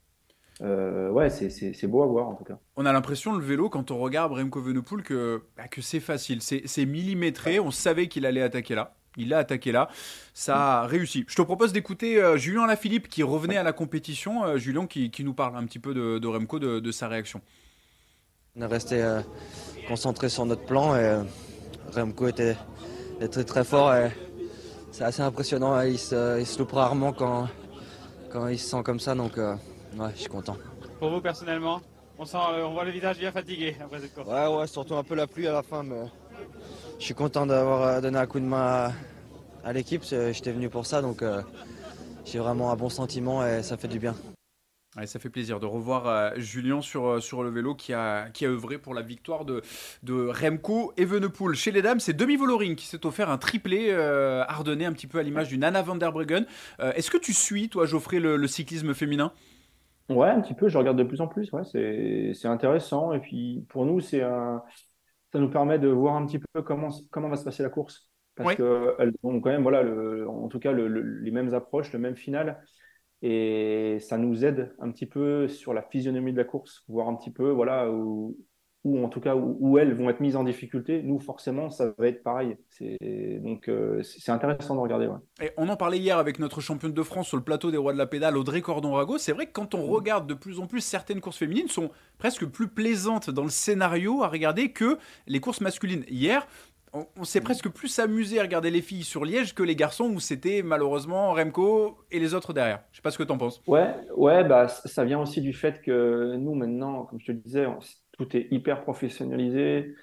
[0.63, 2.59] Euh, ouais, c'est beau à voir en tout cas.
[2.77, 6.41] On a l'impression, le vélo, quand on regarde Remco Venepool, que, bah, que c'est facile.
[6.43, 7.61] C'est millimétré.
[7.61, 8.95] On savait qu'il allait attaquer là.
[9.19, 9.89] Il a attaqué là.
[10.35, 11.25] Ça a réussi.
[11.29, 14.45] Je te propose d'écouter euh, Julien Lafilippe qui revenait à la compétition.
[14.45, 17.41] Euh, Julien qui, qui, nous parle un petit peu de, Remco, de, sa réaction.
[18.57, 19.21] On est resté euh,
[19.89, 21.23] concentré sur notre plan et
[21.95, 22.57] Remco était,
[23.31, 23.95] très très fort.
[24.93, 25.81] C'est assez impressionnant.
[25.83, 27.49] Il se, il se, loupe rarement quand,
[28.31, 29.15] quand il se sent comme ça.
[29.15, 29.39] Donc
[29.99, 30.57] ouais, je suis content.
[30.99, 31.81] Pour vous personnellement,
[32.19, 34.29] on, sent, on voit le visage bien fatigué après cette course.
[34.29, 35.83] Ouais, ouais, surtout un peu la pluie à la fin.
[35.83, 36.07] Mais
[36.99, 38.93] je suis content d'avoir euh, donné un coup de main
[39.65, 40.03] à, l'équipe.
[40.05, 41.43] J'étais venu pour ça, donc euh,
[42.25, 44.15] j'ai vraiment un bon sentiment et ça fait du bien.
[45.05, 48.49] ça fait plaisir de revoir euh, Julien sur, sur le vélo qui a, qui a
[48.49, 49.61] œuvré pour la victoire de,
[50.05, 51.55] de Remco Evenepoel.
[51.55, 55.19] Chez les dames, c'est Demi Voloring qui s'est offert un triplé ardennais, un petit peu
[55.19, 56.47] à l'image d'une Anna van der Breggen.
[56.79, 59.33] Est-ce que tu suis, toi, Geoffrey, le, cyclisme féminin?
[60.09, 61.51] Ouais, un petit peu, je regarde de plus en plus.
[61.53, 63.13] Ouais, c'est intéressant.
[63.13, 64.63] Et puis, pour nous, c'est un
[65.33, 68.11] ça nous permet de voir un petit peu comment, comment va se passer la course.
[68.37, 72.17] Parce qu'elles ont quand même, voilà, le, en tout cas, les mêmes approches, le même
[72.17, 72.63] final.
[73.23, 77.17] Et ça nous aide un petit peu sur la physionomie de la course, voir un
[77.17, 78.37] petit peu, voilà, où,
[78.87, 82.07] ou en tout cas où, elles vont être mises en difficulté, nous forcément ça va
[82.07, 82.57] être pareil.
[82.81, 85.09] Donc euh, c'est intéressant de regarder.
[85.43, 87.93] Et on en parlait hier avec notre championne de France sur le plateau des Rois
[87.93, 89.19] de la Pédale, Audrey Cordon-Rago.
[89.19, 92.47] C'est vrai que quand on regarde de plus en plus certaines courses féminines sont presque
[92.47, 96.05] plus plaisantes dans le scénario à regarder que les courses masculines.
[96.09, 96.47] Hier,
[97.17, 100.21] on, s'est presque plus amusé à regarder les filles sur Liège que les garçons où
[100.21, 102.83] c'était malheureusement Remco et les autres derrière.
[102.93, 103.63] Je sais pas ce que tu en penses.
[103.67, 107.67] Ouais, ouais, bah ça vient aussi du fait que nous maintenant, comme je te disais,
[108.17, 109.95] tout est hyper professionnalisé,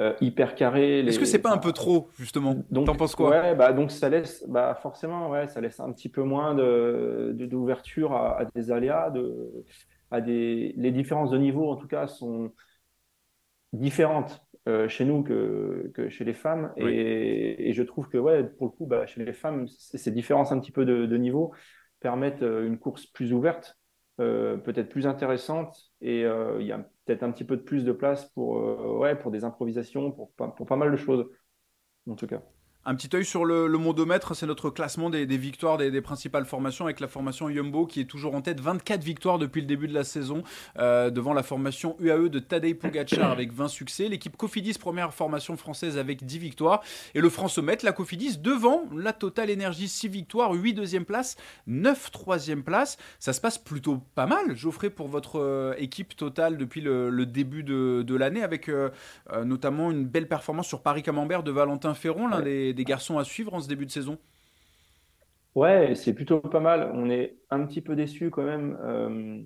[0.00, 1.00] euh, hyper carré.
[1.00, 2.54] Est-ce que c'est pas un peu trop justement?
[2.72, 3.30] T'en penses quoi?
[3.30, 7.34] Ouais, bah donc ça laisse, bah forcément, ouais, ça laisse un petit peu moins de
[7.38, 9.64] d'ouverture à, des aléas, de,
[10.10, 12.52] à des les différences de niveau en tout cas sont
[13.72, 16.72] différentes euh, chez nous que, que, chez les femmes.
[16.76, 20.50] Et, et, je trouve que, ouais, pour le coup, bah, chez les femmes, ces différences
[20.50, 21.54] un petit peu de, de niveau
[22.00, 23.78] permettent euh, une course plus ouverte,
[24.20, 25.92] euh, peut-être plus intéressante.
[26.00, 28.98] Et il y a peut-être un petit peu de plus de place pour, euh,
[29.30, 30.32] des improvisations, pour
[30.66, 31.26] pas mal de choses,
[32.08, 32.42] en tout cas.
[32.88, 36.84] Un petit œil sur le, le mondomètre, c'est notre classement des, victoires des, principales formations
[36.84, 38.60] avec la formation Yumbo qui est toujours en tête.
[38.60, 40.44] 24 victoires depuis le début de la saison
[40.78, 44.06] euh, devant la formation UAE de Tadej Pogacar avec 20 succès.
[44.06, 46.80] L'équipe Cofidis, première formation française avec 10 victoires.
[47.16, 52.12] Et le France-Omètre, la Cofidis, devant la Total Energy, 6 victoires, 8 deuxième place, 9
[52.12, 52.98] troisième place.
[53.18, 57.64] Ça se passe plutôt pas mal, Geoffrey, pour votre euh, équipe totale depuis le, début
[57.64, 58.90] de, l'année avec euh,
[59.44, 63.54] notamment une belle performance sur Paris-Camembert de Valentin Ferron, l'un des des garçons à suivre
[63.54, 64.18] en ce début de saison?
[65.56, 66.90] Ouais, c'est plutôt pas mal.
[66.94, 68.78] On est un petit peu déçu quand même.
[68.84, 69.42] Euh,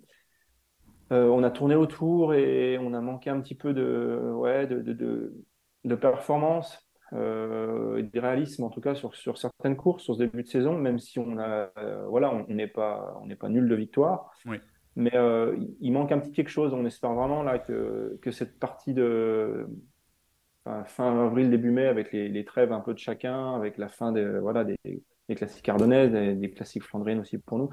[1.13, 4.81] euh, on a tourné autour et on a manqué un petit peu de, ouais, de,
[4.81, 5.33] de,
[5.85, 10.21] de, performance euh, et de réalisme en tout cas sur, sur certaines courses sur ce
[10.21, 11.71] début de saison, même si on a,
[12.09, 14.33] voilà, on n'est pas, on n'est pas nul de victoire.
[14.47, 14.59] Oui.
[14.97, 15.13] Mais
[15.81, 16.75] il manque un petit quelque chose.
[16.75, 19.69] On espère vraiment là que, que cette partie de
[20.87, 24.39] fin avril, début mai, avec les, trêves un peu de chacun, avec la fin des,
[24.39, 24.77] voilà, des,
[25.35, 27.71] classiques ardennaises, des, des, classiques flandriennes aussi pour nous.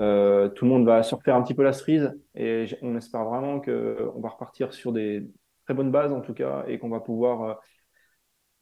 [0.00, 3.60] Euh, tout le monde va surfer un petit peu la cerise et on espère vraiment
[3.60, 5.28] qu'on va repartir sur des
[5.64, 7.54] très bonnes bases en tout cas et qu'on va pouvoir euh,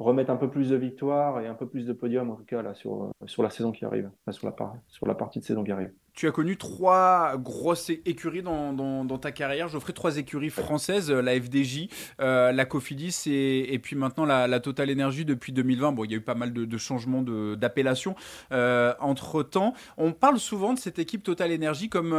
[0.01, 2.63] remettre un peu plus de victoires et un peu plus de podiums en tout cas
[2.63, 4.57] là sur, sur la saison qui arrive, sur, la
[4.89, 9.19] sur la partie de saison qui arrive tu as connu trois grosses écuries dans, dans,
[9.19, 9.69] ta carrière.
[9.69, 11.89] J'offrais trois écuries françaises, euh, la FDJ,
[12.21, 15.93] euh, la Cofidis et, et, puis maintenant la, Total Energy depuis 2020.
[15.93, 18.17] Bon, il y a eu pas mal de, changements d'appellation
[18.51, 19.75] euh, entre temps.
[19.97, 22.13] On parle souvent de cette équipe Total Energy comme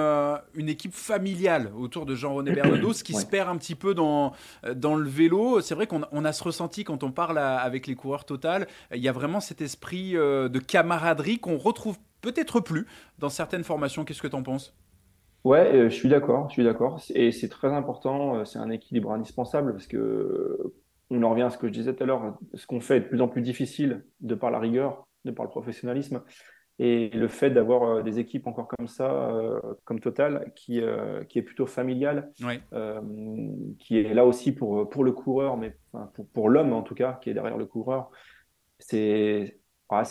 [0.53, 4.31] une équipe familiale autour de Jean-René Bernadotte, ce qui se perd un petit peu dans,
[4.75, 5.59] dans le vélo.
[5.59, 8.65] C'est vrai qu'on on a ce ressenti quand on parle avec les coureurs Total.
[8.95, 12.85] Il y a vraiment cet esprit de camaraderie qu'on retrouve peut-être plus
[13.17, 14.05] dans certaines formations.
[14.05, 14.75] Qu'est-ce que tu en penses?
[15.43, 17.01] Ouais, euh, je suis d'accord, je suis d'accord.
[17.15, 20.73] Et c'est très important, euh, c'est un équilibre indispensable parce que
[21.09, 22.99] on en revient à ce que je disais tout à l'heure, ce qu'on fait est
[23.01, 26.21] de plus en plus difficile de par la rigueur, de par le professionnalisme.
[26.81, 31.25] Et le fait d'avoir euh, des équipes encore comme ça, euh, comme Total, qui, euh,
[31.25, 32.31] qui est plutôt familiale,
[33.79, 35.75] qui est là aussi pour, pour le coureur, mais
[36.13, 38.11] pour, pour l'homme en tout cas, qui est derrière le coureur,
[38.79, 39.58] c'est,
[39.89, 40.03] ah,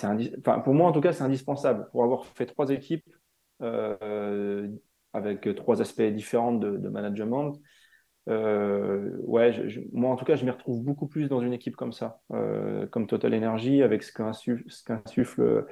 [0.61, 1.89] pour moi en tout cas, c'est indispensable.
[1.93, 3.09] Pour avoir fait trois équipes
[5.13, 7.61] avec trois aspects différents de, management,
[8.27, 9.53] ouais,
[9.93, 12.21] moi en tout cas, je m'y retrouve beaucoup plus dans une équipe comme ça,
[12.91, 15.67] comme Total Energy, avec ce qu'insuffle,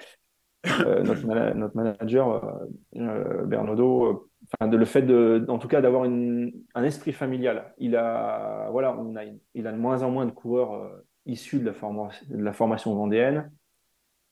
[0.67, 2.67] euh, notre, notre, manager euh,
[2.97, 7.75] euh, Bernardo, enfin de, le fait de, en tout cas d'avoir un esprit familial.
[7.79, 9.23] Il a, voilà, on a,
[9.55, 10.91] il a de moins en moins de coureurs
[11.25, 13.51] issus de la, de la formation vendéenne,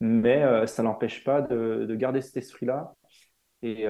[0.00, 2.94] mais ça n'empêche pas de, de, garder cet esprit-là
[3.62, 3.86] et,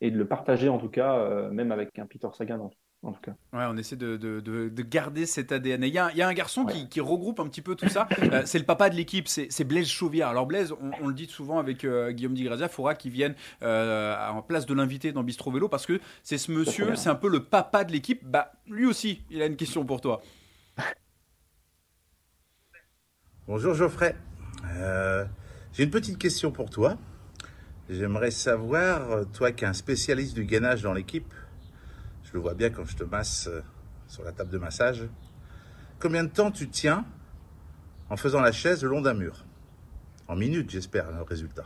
[0.00, 2.70] et, de le partager en tout cas, même avec un Peter Sagan
[3.02, 3.32] en tout cas.
[3.52, 5.84] Ouais, on essaie de, de, de, garder cet ADN.
[5.84, 7.88] Il y a, il y a un garçon qui, qui, regroupe un petit peu tout
[7.88, 8.06] ça.
[8.20, 10.30] Euh, c'est le papa de l'équipe, c'est Blaise Chauviard.
[10.30, 13.34] Alors Blaise, on, le dit souvent avec euh, Guillaume Di Grazia, il faudra qu'il vienne
[13.62, 17.14] euh, en place de l'invité dans Bistro Vélo parce que c'est ce monsieur, c'est un
[17.14, 18.24] peu le papa de l'équipe.
[18.24, 20.20] Bah, lui aussi, il a une question pour toi.
[23.46, 24.14] Bonjour Geoffrey.
[25.72, 26.96] J'ai une petite question pour toi.
[27.88, 31.32] J'aimerais savoir, toi qui es un spécialiste du gainage dans l'équipe,
[32.30, 33.60] je le vois bien quand je te masse euh,
[34.06, 35.08] sur la table de massage.
[35.98, 37.04] Combien de temps tu tiens
[38.08, 39.44] en faisant la chaise le long d'un mur?
[40.28, 41.64] En minutes, j'espère, le résultat.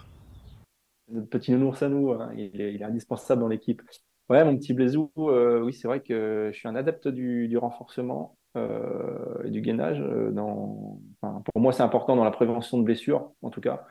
[1.10, 3.82] Notre petit nounours à nous, hein, il, est, indispensable dans l'équipe.
[4.30, 8.34] Ouais, mon petit Blaisou, euh, oui, c'est vrai que je suis un adepte du, renforcement
[8.34, 10.00] euh, et du gainage.
[10.32, 10.98] Dans...
[11.20, 13.84] pour moi, c'est important dans la prévention de blessures, en tout cas.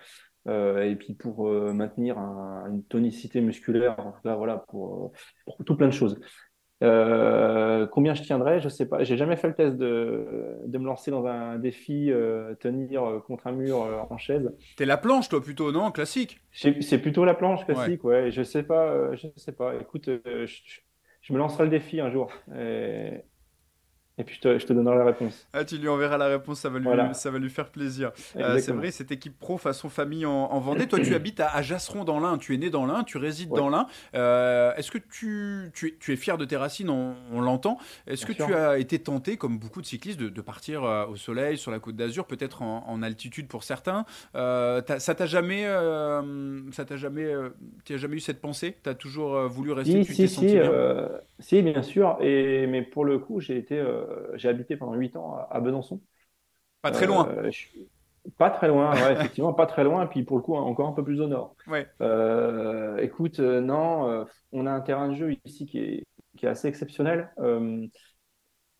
[0.47, 5.12] et puis pour maintenir une tonicité musculaire, en tout cas, voilà, pour,
[5.45, 6.19] pour tout plein de choses.
[6.84, 9.04] Euh, combien je tiendrai, je sais pas.
[9.04, 13.19] J'ai jamais fait le test de, de me lancer dans un défi, euh, tenir euh,
[13.19, 14.52] contre un mur en chaise.
[14.76, 15.91] T'es la planche, toi, plutôt, non?
[15.91, 18.32] Classique C'est plutôt la planche classique, ouais.
[18.32, 19.76] Je sais pas, je sais pas.
[19.80, 20.45] Écoute, je,
[21.21, 22.32] je, me lancerai le défi un jour.
[22.58, 23.23] Et,
[24.19, 25.47] et puis je te, je te, donnerai la réponse.
[25.54, 28.12] Ah, tu lui enverras la réponse, ça va lui, ça va lui faire plaisir.
[28.36, 30.88] Euh, c'est vrai, cette équipe pro façon famille en, Vendée.
[30.88, 33.69] Toi, tu habites à, Jasseron dans l'Ain, tu es né dans l'Ain, tu résides dans
[33.69, 33.88] l'Ain.
[34.13, 36.91] Euh, Est-ce que tu, tu, es, tu, es, fier de tes racines?
[36.91, 37.80] On, l'entend.
[38.06, 41.15] Est-ce que tu as été tenté, comme beaucoup de cyclistes, de, de partir euh, au
[41.15, 44.06] soleil, sur la côte d'Azur, peut-être en, en, altitude pour certains?
[44.36, 45.63] Ça t'a jamais,
[46.71, 47.34] ça t'a jamais,
[47.84, 48.78] tu as jamais eu cette pensée?
[48.84, 50.04] Tu as toujours voulu rester?
[50.04, 50.58] Si, si, si,
[51.39, 52.17] si, bien sûr.
[52.21, 53.84] Et, mais pour le coup, j'ai été
[54.35, 56.01] j'ai habité pendant 8 ans à, Besançon.
[56.81, 57.27] Pas très loin.
[57.29, 57.51] Euh,
[58.37, 61.21] pas très loin, effectivement, pas très loin, puis pour le coup, encore un peu plus
[61.21, 61.55] au nord.
[61.67, 61.87] Ouais.
[62.01, 66.03] Euh, écoute, non, on a un terrain de jeu ici qui est,
[66.37, 67.31] qui est assez exceptionnel.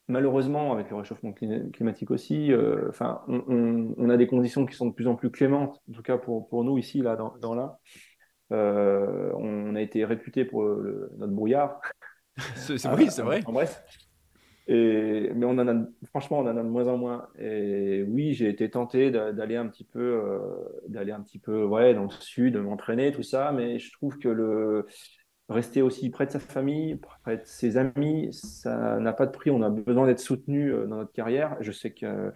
[0.08, 2.52] malheureusement, avec le réchauffement climatique aussi,
[2.90, 6.04] enfin, on, on, a des conditions qui sont de plus en plus clémentes, en tout
[6.04, 7.76] cas pour, pour nous ici, là, dans, dans l'Ain.
[8.50, 11.80] on a été réputé pour notre brouillard.
[12.56, 13.42] C'est, oui, c'est vrai.
[13.46, 13.84] En bref.
[14.68, 17.28] Mais on en a, franchement, on en a de moins en moins.
[17.38, 20.40] Et oui, j'ai été tenté d'aller un petit peu, euh,
[20.88, 23.52] d'aller un petit peu, ouais, dans le sud, m'entraîner, tout ça.
[23.52, 24.88] Mais je trouve que le
[25.50, 29.52] rester aussi près de sa famille, près de ses amis, ça n'a pas de prix.
[29.52, 31.58] On a besoin d'être soutenu euh, dans notre carrière.
[31.60, 32.34] Je sais qu'il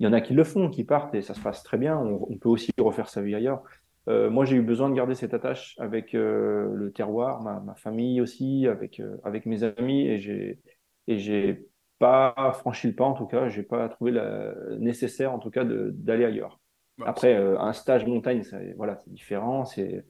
[0.00, 1.98] y en a qui le font, qui partent et ça se passe très bien.
[1.98, 3.62] On, peut aussi refaire sa vie ailleurs.
[4.08, 8.66] Euh, moi, j'ai eu besoin de garder cette attache avec le terroir, ma, famille aussi,
[8.66, 10.60] avec, avec mes amis et j'ai
[11.06, 11.66] et j'ai
[11.98, 15.64] pas franchi le pas en tout cas, j'ai pas trouvé la nécessaire en tout cas
[15.64, 16.60] d'aller ailleurs.
[16.98, 18.42] Bah, Après, euh, un stage montagne,
[18.76, 20.04] voilà, c'est différent, c'est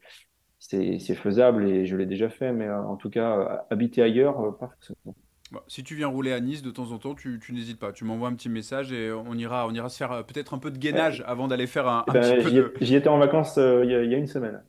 [0.59, 4.57] c'est faisable et je l'ai déjà fait, mais euh, en tout cas, euh, habiter ailleurs,
[4.57, 5.15] pas forcément.
[5.51, 7.93] Bah, si tu viens rouler à Nice de temps en temps, tu, tu n'hésites pas.
[7.93, 10.71] Tu m'envoies un petit message et on ira, on ira se faire peut-être un peu
[10.71, 12.73] de gainage avant d'aller faire un, eh ben, petit peu de...
[12.81, 14.61] J'y étais en vacances il y, y, a une semaine.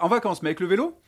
[0.00, 1.00] En vacances, mais avec le vélo?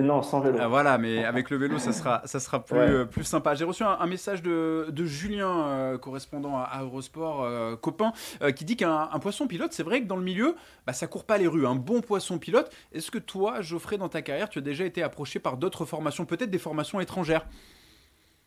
[0.00, 0.58] Non, sans vélo.
[0.60, 3.54] Ah, voilà, mais avec le vélo, ça sera, ça sera plus, euh, plus sympa.
[3.54, 8.12] J'ai reçu un, message de, de Julien, euh, correspondant à, Eurosport, euh, copain,
[8.56, 11.38] qui dit qu'un poisson pilote, c'est vrai que dans le milieu, bah, ça court pas
[11.38, 11.66] les rues.
[11.66, 12.70] Un bon poisson pilote.
[12.92, 16.24] Est-ce que toi, Geoffrey, dans ta carrière, tu as déjà été approché par d'autres formations,
[16.24, 17.46] peut-être des formations étrangères?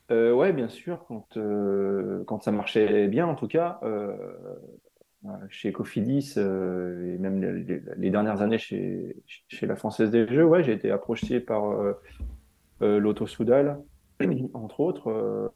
[0.09, 1.37] Oui, bien sûr, quand,
[2.25, 3.79] quand ça marchait bien en tout cas.
[5.27, 7.41] Euh, chez Cofidis euh, et même
[7.97, 9.15] les, dernières années chez,
[9.47, 11.93] chez la Française des Jeux, ouais, j'ai été approché par euh,
[12.99, 13.81] l'Auto Soudal,
[14.53, 15.09] entre autres.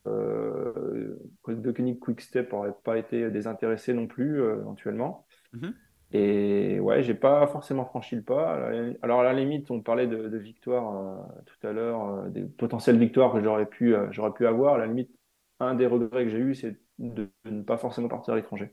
[0.07, 5.27] Euh, Quick Quickstep n'aurait pas été désintéressé non plus, éventuellement.
[5.53, 5.73] Mm-hmm.
[6.11, 8.71] Et ouais, j'ai pas forcément franchi le pas.
[9.03, 13.33] Alors à la limite, on parlait de, de victoires tout à l'heure, des potentielles victoires
[13.33, 14.75] que j'aurais pu, j'aurais pu avoir.
[14.75, 15.11] À la limite,
[15.59, 18.71] un des regrets que j'ai eu, c'est de, ne pas forcément partir à l'étranger.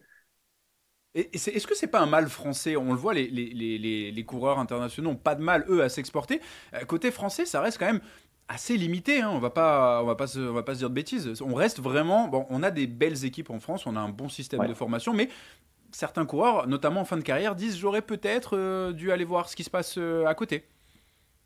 [1.16, 2.76] Est-ce que c'est pas un mal français?
[2.76, 6.40] On le voit, les, les, les, coureurs internationaux n'ont pas de mal, eux, à s'exporter.
[6.74, 8.02] Euh, côté français, ça reste quand même
[8.48, 9.22] assez limité.
[9.22, 9.30] Hein.
[9.32, 11.40] On va pas, on va pas, se, on va pas se dire de bêtises.
[11.40, 12.28] On reste vraiment.
[12.28, 15.14] Bon, on a des belles équipes en France, on a un bon système de formation,
[15.14, 15.30] mais
[15.90, 19.56] certains coureurs, notamment en fin de carrière, disent j'aurais peut-être euh, dû aller voir ce
[19.56, 20.64] qui se passe à côté.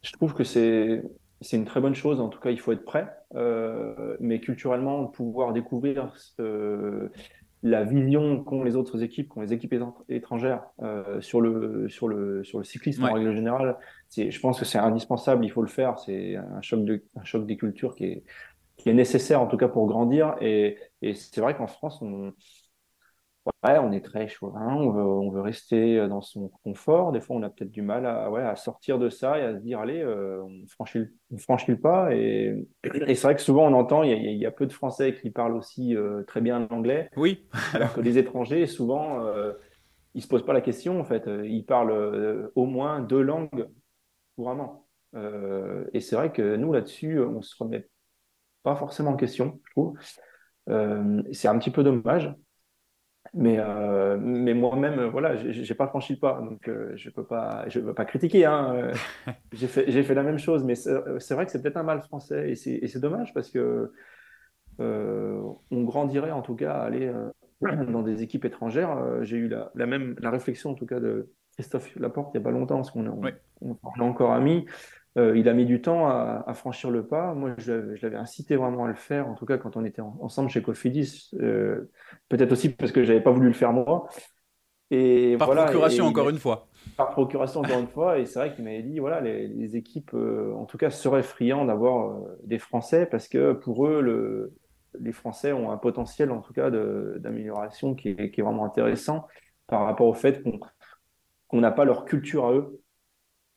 [0.03, 1.03] Je trouve que c'est
[1.41, 2.21] c'est une très bonne chose.
[2.21, 3.09] En tout cas, il faut être prêt.
[3.35, 6.13] Euh, mais culturellement, pouvoir découvrir
[7.63, 9.75] la vision qu'ont les autres équipes, qu'ont les équipes
[10.09, 13.77] étrangères euh, sur, le, sur, le, sur le cyclisme en règle générale,
[14.17, 15.45] je pense que c'est indispensable.
[15.45, 15.99] Il faut le faire.
[15.99, 18.25] C'est un choc, de, un choc des cultures qui est,
[18.77, 20.37] qui est nécessaire, en tout cas, pour grandir.
[20.41, 22.33] Et, et c'est vrai qu'en France, on,
[23.47, 27.11] Ouais, on est très chauvin, on veut, on veut rester euh, dans son confort.
[27.11, 29.55] Des fois, on a peut-être du mal à, ouais, à sortir de ça et à
[29.55, 32.15] se dire, allez, euh, on franchit, on franchit le pas.
[32.15, 34.67] Et, et c'est vrai que souvent, on entend, il y, a, il y a peu
[34.67, 37.09] de Français qui parlent aussi euh, très bien l'anglais.
[37.17, 37.47] Oui.
[37.73, 39.53] alors que les étrangers, souvent, euh,
[40.15, 41.29] ils se posent pas la question, en fait.
[41.45, 43.69] Ils parlent au moins deux langues
[44.37, 44.87] couramment.
[45.15, 47.89] et c'est vrai que nous, là-dessus, on se remet
[48.65, 49.99] pas forcément en question, je trouve.
[51.33, 52.35] c'est un petit peu dommage.
[53.33, 57.65] Mais, euh, mais moi-même, voilà, j'ai pas franchi le pas, donc euh, je peux pas,
[57.69, 58.45] je peux pas critiquer.
[58.45, 58.91] Hein.
[59.53, 62.03] j'ai fait, j'ai fait la même chose, mais c'est vrai que c'est peut-être un mal
[62.03, 63.93] français et c'est dommage parce que
[64.81, 65.41] euh,
[65.71, 67.13] on grandirait en tout cas à aller
[67.89, 69.23] dans des équipes étrangères.
[69.23, 72.41] j'ai eu la, la, même la réflexion en tout cas de Christophe Laporte il y
[72.41, 73.23] a pas longtemps parce qu'on on,
[73.61, 74.67] on, on, encore amis.
[75.19, 77.35] Euh, il a mis du temps à, franchir le pas.
[77.35, 80.51] Moi, je, l'avais incité vraiment à le faire, en tout cas quand on était ensemble
[80.51, 81.31] chez Cofidis.
[81.41, 81.91] Euh,
[82.29, 84.09] peut-être aussi parce que j'avais pas voulu le faire moi.
[84.93, 86.69] Et par procuration, encore une fois.
[86.97, 88.19] Par procuration, encore une fois.
[88.19, 91.65] Et c'est vrai qu'il m'avait dit voilà, les, équipes, euh, en tout cas, seraient friands
[91.65, 94.53] d'avoir des Français parce que pour eux, le,
[95.01, 99.27] les Français ont un potentiel, en tout cas, d'amélioration qui est, qui est, vraiment intéressant
[99.67, 100.43] par rapport au fait
[101.49, 102.81] qu'on n'a pas leur culture à eux.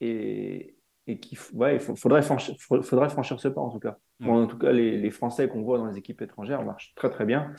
[0.02, 0.73] Et,
[1.08, 3.98] et qu'il ouais, faudrait, franchir, faudrait franchir ce pas en tout cas.
[4.26, 7.26] en tout cas, les, les Français qu'on voit dans les équipes étrangères marchent très très
[7.26, 7.54] bien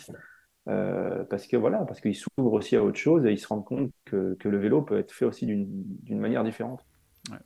[0.68, 3.64] euh, parce que voilà, parce qu'ils s'ouvrent aussi à autre chose et ils se rendent
[3.64, 6.86] compte que, que le vélo peut être fait aussi d'une manière différente.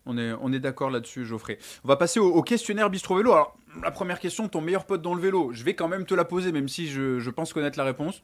[0.07, 1.59] on est, on est d'accord là-dessus, Geoffrey.
[1.85, 3.33] On va passer au, questionnaire Bistro Vélo.
[3.33, 6.15] Alors, la première question, ton meilleur pote dans le vélo, je vais quand même te
[6.15, 8.23] la poser, même si je, je pense connaître la réponse.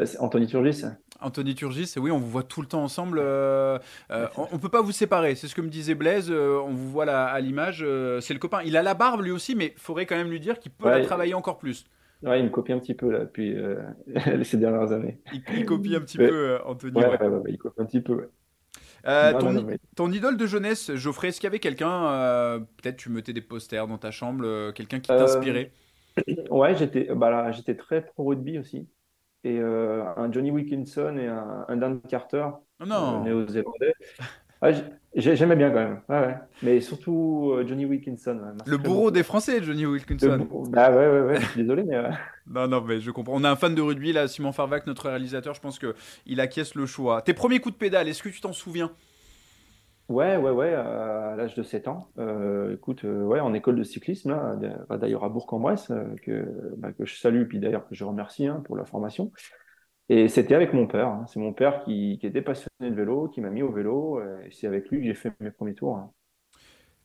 [0.00, 0.84] Bah, Anthony Turgis.
[1.20, 3.18] Anthony Turgis, oui, on vous voit tout le temps ensemble.
[3.20, 3.78] Euh,
[4.10, 6.30] euh, on, ne peut pas vous séparer, c'est ce que me disait Blaise.
[6.30, 7.84] Euh, on vous voit là, à l'image,
[8.20, 8.62] c'est le copain.
[8.64, 10.88] Il a la barbe lui aussi, mais il faudrait quand même lui dire qu'il peut
[10.88, 11.84] la travailler encore plus.
[12.22, 13.54] Ouais, il me copie un petit peu là depuis
[14.44, 15.18] ces dernières années.
[15.54, 16.98] Il, copie un petit peu, Anthony.
[16.98, 18.28] Ouais, il copie un petit peu.
[19.96, 23.86] ton, idole de jeunesse, Geoffrey, est-ce qu'il y avait quelqu'un, peut-être tu mettais des posters
[23.86, 25.72] dans ta chambre, quelqu'un qui t'inspirait?
[26.50, 28.88] Ouais, j'étais bah, j'étais très pro rugby aussi
[29.44, 32.46] et euh, un Johnny Wilkinson et un, Dan Carter,
[32.80, 33.20] oh non.
[33.20, 33.94] Euh, néo-zélandais.
[35.14, 38.38] J'aimais bien quand même, ouais, mais surtout euh, Johnny Wilkinson.
[38.64, 40.46] le bourreau des Français, Johnny Wilkinson.
[40.68, 42.00] Bah ouais, ouais, ouais, je suis désolé, mais.
[42.46, 43.32] non, non, mais je comprends.
[43.34, 45.54] On a un fan de rugby là, Simon Farvac, notre réalisateur.
[45.54, 45.94] Je pense que
[46.26, 47.22] il acquiesce le choix.
[47.22, 48.92] Tes premiers coups de pédale, est-ce que tu t'en souviens?
[50.10, 52.10] Ouais, ouais, ouais, à l'âge de 7 ans.
[52.18, 54.56] Euh, écoute, euh, ouais, en école de cyclisme, là,
[54.96, 58.60] d'ailleurs à Bourg-en-Bresse, euh, que, bah, que je salue, puis d'ailleurs que je remercie hein,
[58.64, 59.30] pour la formation.
[60.08, 61.06] Et c'était avec mon père.
[61.06, 61.26] Hein.
[61.28, 64.50] C'est mon père qui, qui, était passionné de vélo, qui m'a mis au vélo, et
[64.50, 65.96] c'est avec lui que j'ai fait mes premiers tours.
[65.96, 66.10] Hein.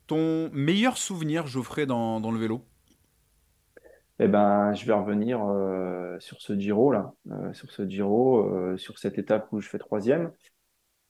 [0.07, 2.65] Ton meilleur souvenir, Geoffrey, dans, dans le vélo?
[4.17, 5.41] Eh ben, je vais revenir
[6.19, 7.13] sur ce Giro là,
[7.53, 10.31] sur ce Giro, sur cette étape où je fais troisième.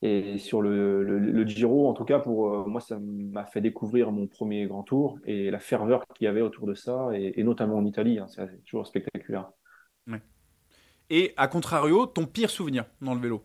[0.07, 4.11] Et sur le, le, Giro, en tout cas, pour euh, moi, ça m'a fait découvrir
[4.11, 7.77] mon premier grand tour et la ferveur qu'il y avait autour de ça, et, notamment
[7.77, 8.19] en Italie.
[8.19, 9.49] Hein, c'est toujours spectaculaire.
[11.09, 13.43] Et à contrario, ton pire souvenir dans le vélo?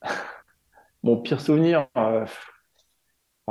[1.02, 2.24] Mon pire souvenir, euh,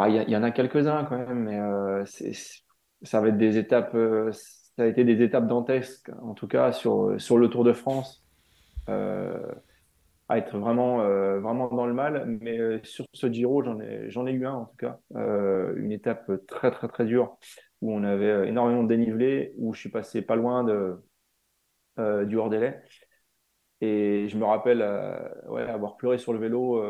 [0.07, 2.03] il y, en a quelques-uns quand même, mais euh,
[3.03, 3.95] ça va être des étapes,
[4.31, 8.23] ça a été des étapes dantesques, en tout cas sur, sur le Tour de France
[10.29, 12.25] à être vraiment, euh, vraiment dans le mal.
[12.41, 14.99] Mais euh, sur ce Giro, j'en ai, ai eu un en tout cas.
[15.15, 17.37] Euh, une étape très, très, très dure
[17.81, 20.97] où on avait énormément de dénivelé, où je suis passé pas loin de,
[22.25, 22.81] du hors-délai.
[23.81, 24.79] Et je me rappelle
[25.47, 26.83] ouais, avoir pleuré sur le vélo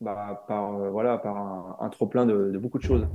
[0.00, 1.36] bah, par, voilà, par
[1.80, 3.06] un, trop-plein de beaucoup de choses.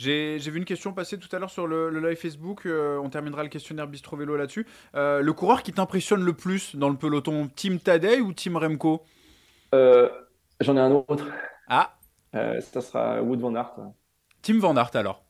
[0.00, 2.64] J'ai vu une question passer tout à l'heure sur le, live Facebook.
[2.64, 4.66] Euh, on terminera le questionnaire Bistro Vélo là-dessus.
[4.94, 9.02] Euh, le coureur qui t'impressionne le plus dans le peloton, Team Tadej ou Team Remco?
[9.74, 10.08] Euh,
[10.60, 11.26] J'en ai un autre.
[11.68, 11.98] Ah
[12.32, 13.74] Ça sera Wood Van Aert.
[14.40, 15.22] Team Van Aert alors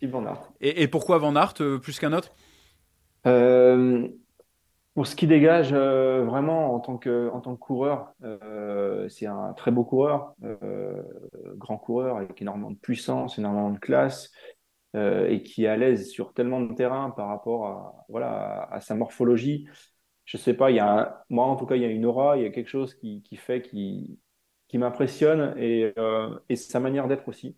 [0.00, 0.50] Team Van Aert.
[0.62, 1.52] Et, pourquoi Van Aert
[1.82, 2.30] plus qu'un autre?
[4.96, 9.26] Pour ce qui dégage, euh, vraiment, en tant que, en tant que coureur, euh, c'est
[9.26, 11.02] un très beau coureur, euh,
[11.56, 14.32] grand coureur avec énormément de puissance, énormément de classe,
[14.94, 18.94] et qui est à l'aise sur tellement de terrain par rapport à, voilà, à, sa
[18.94, 19.68] morphologie.
[20.24, 22.06] Je sais pas, il y a un- moi en tout cas, il y a une
[22.06, 24.18] aura, il y a quelque chose qui, qui fait, qui,
[24.68, 25.94] qui m'impressionne, et,
[26.50, 27.56] et sa manière d'être aussi.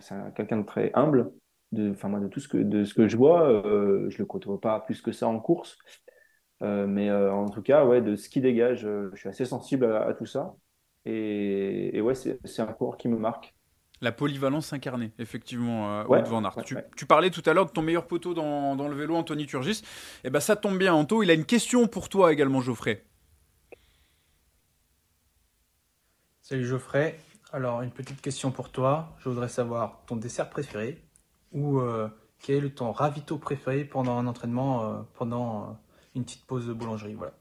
[0.00, 1.32] C'est un- quelqu'un de très humble.
[1.72, 4.26] De, enfin, moi, de tout ce que, de ce que je vois, euh, je le
[4.26, 5.78] côtoie pas plus que ça en course.
[6.62, 9.46] Euh, mais euh, en tout cas, ouais, de ce qui dégage, euh, je suis assez
[9.46, 10.56] sensible à, à tout ça.
[11.06, 13.54] Et, et ouais, c'est un cours qui me marque.
[14.02, 16.56] La polyvalence incarnée, effectivement, euh, Ouais, van Aert.
[16.56, 16.86] ouais, tu, ouais.
[16.96, 19.82] tu parlais tout à l'heure de ton meilleur poteau dans, dans le vélo, Anthony Turgis.
[20.24, 21.22] Eh ben, ça tombe bien, Anto.
[21.22, 23.04] Il a une question pour toi également, Geoffrey.
[26.42, 27.18] Salut Geoffrey.
[27.50, 29.16] Alors, une petite question pour toi.
[29.20, 31.02] Je voudrais savoir ton dessert préféré
[31.52, 35.72] ou euh, quel est ton ravito préféré pendant un entraînement, euh, pendant euh,
[36.14, 37.14] une petite pause de boulangerie.
[37.14, 37.34] Voilà.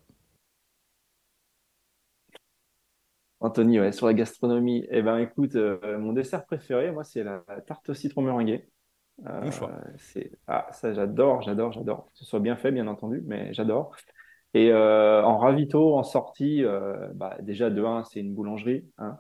[3.42, 7.40] Anthony, ouais, sur la gastronomie, eh ben écoute, euh, mon dessert préféré, moi, c'est la,
[7.66, 8.70] tarte au citron meringuée.
[9.26, 9.72] Euh, Bon choix.
[9.98, 12.06] c'est, ah, ça, j'adore, j'adore, j'adore.
[12.12, 13.96] Que ce soit bien fait, bien entendu, mais j'adore.
[14.54, 18.90] Et euh, en ravito, en sortie, euh, bah, déjà de 1, c'est une boulangerie.
[18.98, 19.18] Hein.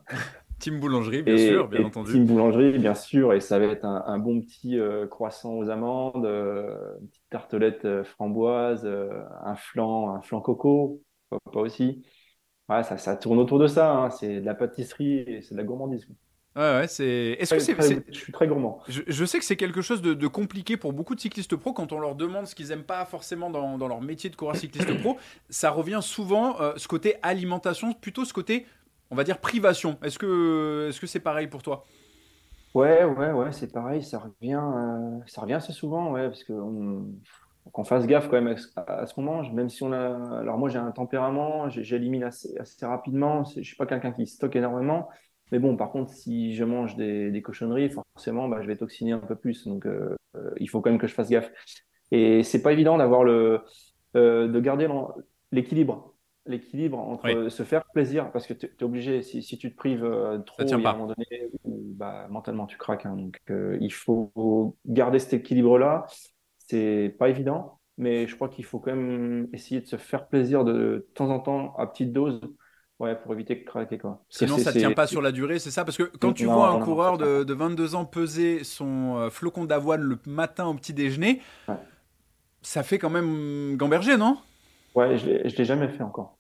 [0.60, 2.12] Team Boulangerie, bien Et, sûr, bien entendu.
[2.12, 5.70] Team boulangerie, bien sûr, et ça va être un, un bon petit euh, croissant aux
[5.70, 11.01] amandes, euh, une petite tartelette euh, framboise, un flan, un flan coco,
[11.51, 12.03] pas aussi.
[12.70, 14.10] Ouais, ça, ça tourne autour de ça, hein.
[14.12, 16.07] C'est de la pâtisserie et c'est de la gourmandise.
[16.55, 17.38] Ouais, ouais, c'est.
[17.39, 18.03] Est-ce que c'est.
[18.12, 18.82] je suis très gourmand.
[18.89, 21.74] Je, je sais que c'est quelque chose de, de compliqué pour beaucoup de cyclistes pro
[21.74, 24.55] quand on leur demande ce qu'ils aiment pas forcément dans, dans leur métier de coureur
[24.55, 25.18] cycliste pro.
[25.49, 28.66] Ça revient souvent euh, ce côté alimentation, plutôt ce côté,
[29.12, 29.97] on va dire privation.
[30.03, 31.86] Est-ce que c'est pareil pour toi?
[32.76, 38.05] Ouais, ouais, ouais, c'est pareil, ça revient, euh, ça revient assez souvent, parce qu'on fasse
[38.05, 40.78] gaffe quand même à, ce ce qu'on mange, même si on a, alors moi j'ai
[40.78, 45.10] un tempérament, j'élimine assez, assez rapidement, je suis pas quelqu'un qui stocke énormément,
[45.51, 49.18] mais bon, par contre, si je mange des, cochonneries, forcément, bah, je vais toxiner un
[49.18, 51.51] peu plus, donc euh, euh, il faut quand même que je fasse gaffe.
[52.12, 53.62] Et c'est pas évident d'avoir le,
[54.14, 54.88] de garder
[55.51, 56.09] l'équilibre,
[56.52, 57.50] l'équilibre entre Oui.
[57.50, 60.76] se faire plaisir, parce que tu es obligé, si, si tu te prives euh, trop,
[60.76, 61.26] il y a un moment donné
[61.66, 63.06] bah, mentalement tu craques.
[63.06, 63.16] hein.
[63.16, 66.06] donc euh, il faut garder cet équilibre-là.
[66.60, 70.64] C'est pas évident, mais je crois qu'il faut quand même essayer de se faire plaisir
[70.64, 72.39] de, de temps en temps à petite dose,
[73.00, 74.24] ouais, pour éviter de craquer quoi.
[74.30, 75.84] Sinon, ça c'est- tient pas sur la durée, c'est ça?
[75.84, 79.18] Parce que quand tu Non, vois un non, coureur de, de 22 ans peser son
[79.18, 81.80] euh, flocon d'avoine le matin au petit déjeuner, Ouais.
[82.62, 84.38] ça fait quand même gamberger, non?
[84.95, 86.39] Ouais, je je l'ai jamais fait encore.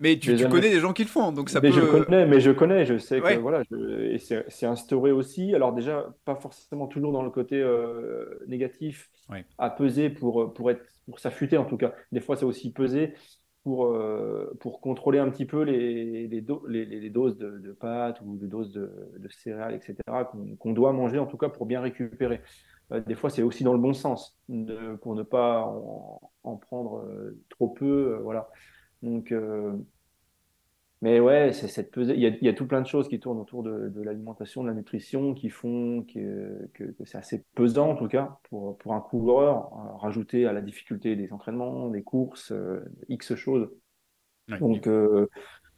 [0.00, 1.76] Mais tu, connais des gens qui le font, donc ça mais peut.
[1.76, 5.54] je connais, mais je connais, je sais que voilà, je- et c'est instauré aussi.
[5.54, 9.44] Alors déjà, pas forcément toujours dans le côté euh, négatif, Ouais.
[9.58, 11.94] à peser pour pour être pour s'affûter en tout cas.
[12.12, 13.14] Des fois, c'est aussi peser
[13.62, 17.58] pour euh, pour contrôler un petit peu les les, do- les, les- les doses de,
[17.58, 19.94] de pâtes ou de doses de, de céréales, etc.
[20.58, 22.40] qu'on doit manger en tout cas pour bien récupérer.
[22.92, 26.56] Euh, des fois, c'est aussi dans le bon sens de- pour ne pas en, en
[26.56, 28.48] prendre euh, trop peu, voilà.
[29.02, 29.76] Donc euh,
[31.02, 32.14] mais ouais, c'est cette pesée.
[32.14, 34.02] Il y a, il y a tout plein de choses qui tournent autour de, de
[34.02, 38.38] l'alimentation, de la nutrition, qui font que, que, que c'est assez pesant, en tout cas,
[38.50, 43.34] pour, pour un coureur, euh, rajouter à la difficulté des entraînements, des courses, euh, X
[43.34, 43.70] choses.
[44.50, 44.58] Ouais.
[44.58, 45.26] Donc, euh,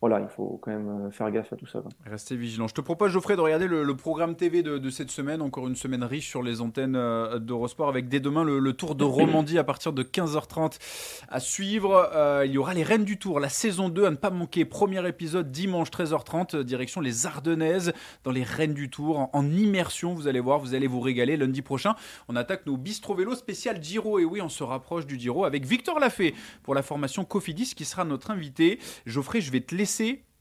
[0.03, 1.81] voilà, il faut quand même euh, faire gaffe à tout ça.
[2.05, 2.67] Restez vigilant.
[2.67, 5.41] Je te propose, Geoffrey, de regarder le, programme TV de, cette semaine.
[5.41, 9.05] Encore une semaine riche sur les antennes euh, d'Eurosport avec dès demain le, Tour de
[9.05, 10.81] Romandie à partir de 15h30
[11.29, 12.11] à suivre.
[12.17, 14.65] Euh, il y aura les Reines du Tour, la saison 2 à ne pas manquer.
[14.65, 17.93] Premier épisode dimanche 13h30, euh, direction les Ardennaises
[18.25, 20.15] dans les Reines du Tour en, en immersion.
[20.15, 21.37] Vous allez voir, vous allez vous régaler.
[21.37, 21.95] Lundi prochain,
[22.27, 24.19] on attaque nos bistro vélo spécial Giro.
[24.19, 26.35] Et oui, on se rapproche du Giro avec Victor Lafay
[26.65, 28.81] pour la formation Cofidis qui sera notre invité.
[29.07, 29.91] Geoffrey, je vais te laisser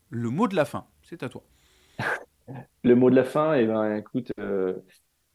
[0.09, 0.85] le mot de la fin.
[1.03, 1.43] C'est à toi.
[2.83, 4.73] Le mot de la fin, eh ben, écoute, euh,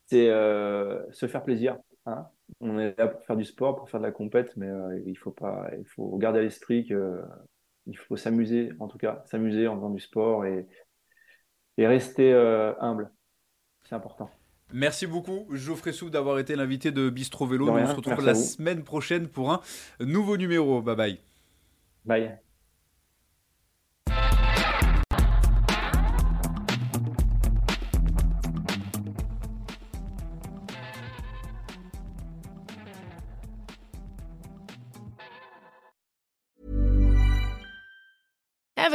[0.05, 1.77] c'est euh, se faire plaisir.
[2.05, 2.27] hein.
[2.59, 5.17] On est là pour faire du sport, pour faire de la compète, mais euh, il
[5.17, 7.21] faut pas, il faut garder à l'esprit que euh,
[7.87, 10.67] il faut s'amuser, en tout cas, s'amuser en faisant du sport et,
[11.77, 12.33] et rester
[12.79, 13.11] humble.
[13.83, 14.29] C'est important.
[14.73, 17.71] Merci beaucoup, Geoffrey Souf, d'avoir été l'invité de Bistro Vélo.
[17.71, 19.61] Rien, on se retrouve la semaine prochaine pour un
[19.99, 20.81] nouveau numéro.
[20.81, 21.19] Bye bye.
[22.05, 22.39] Bye.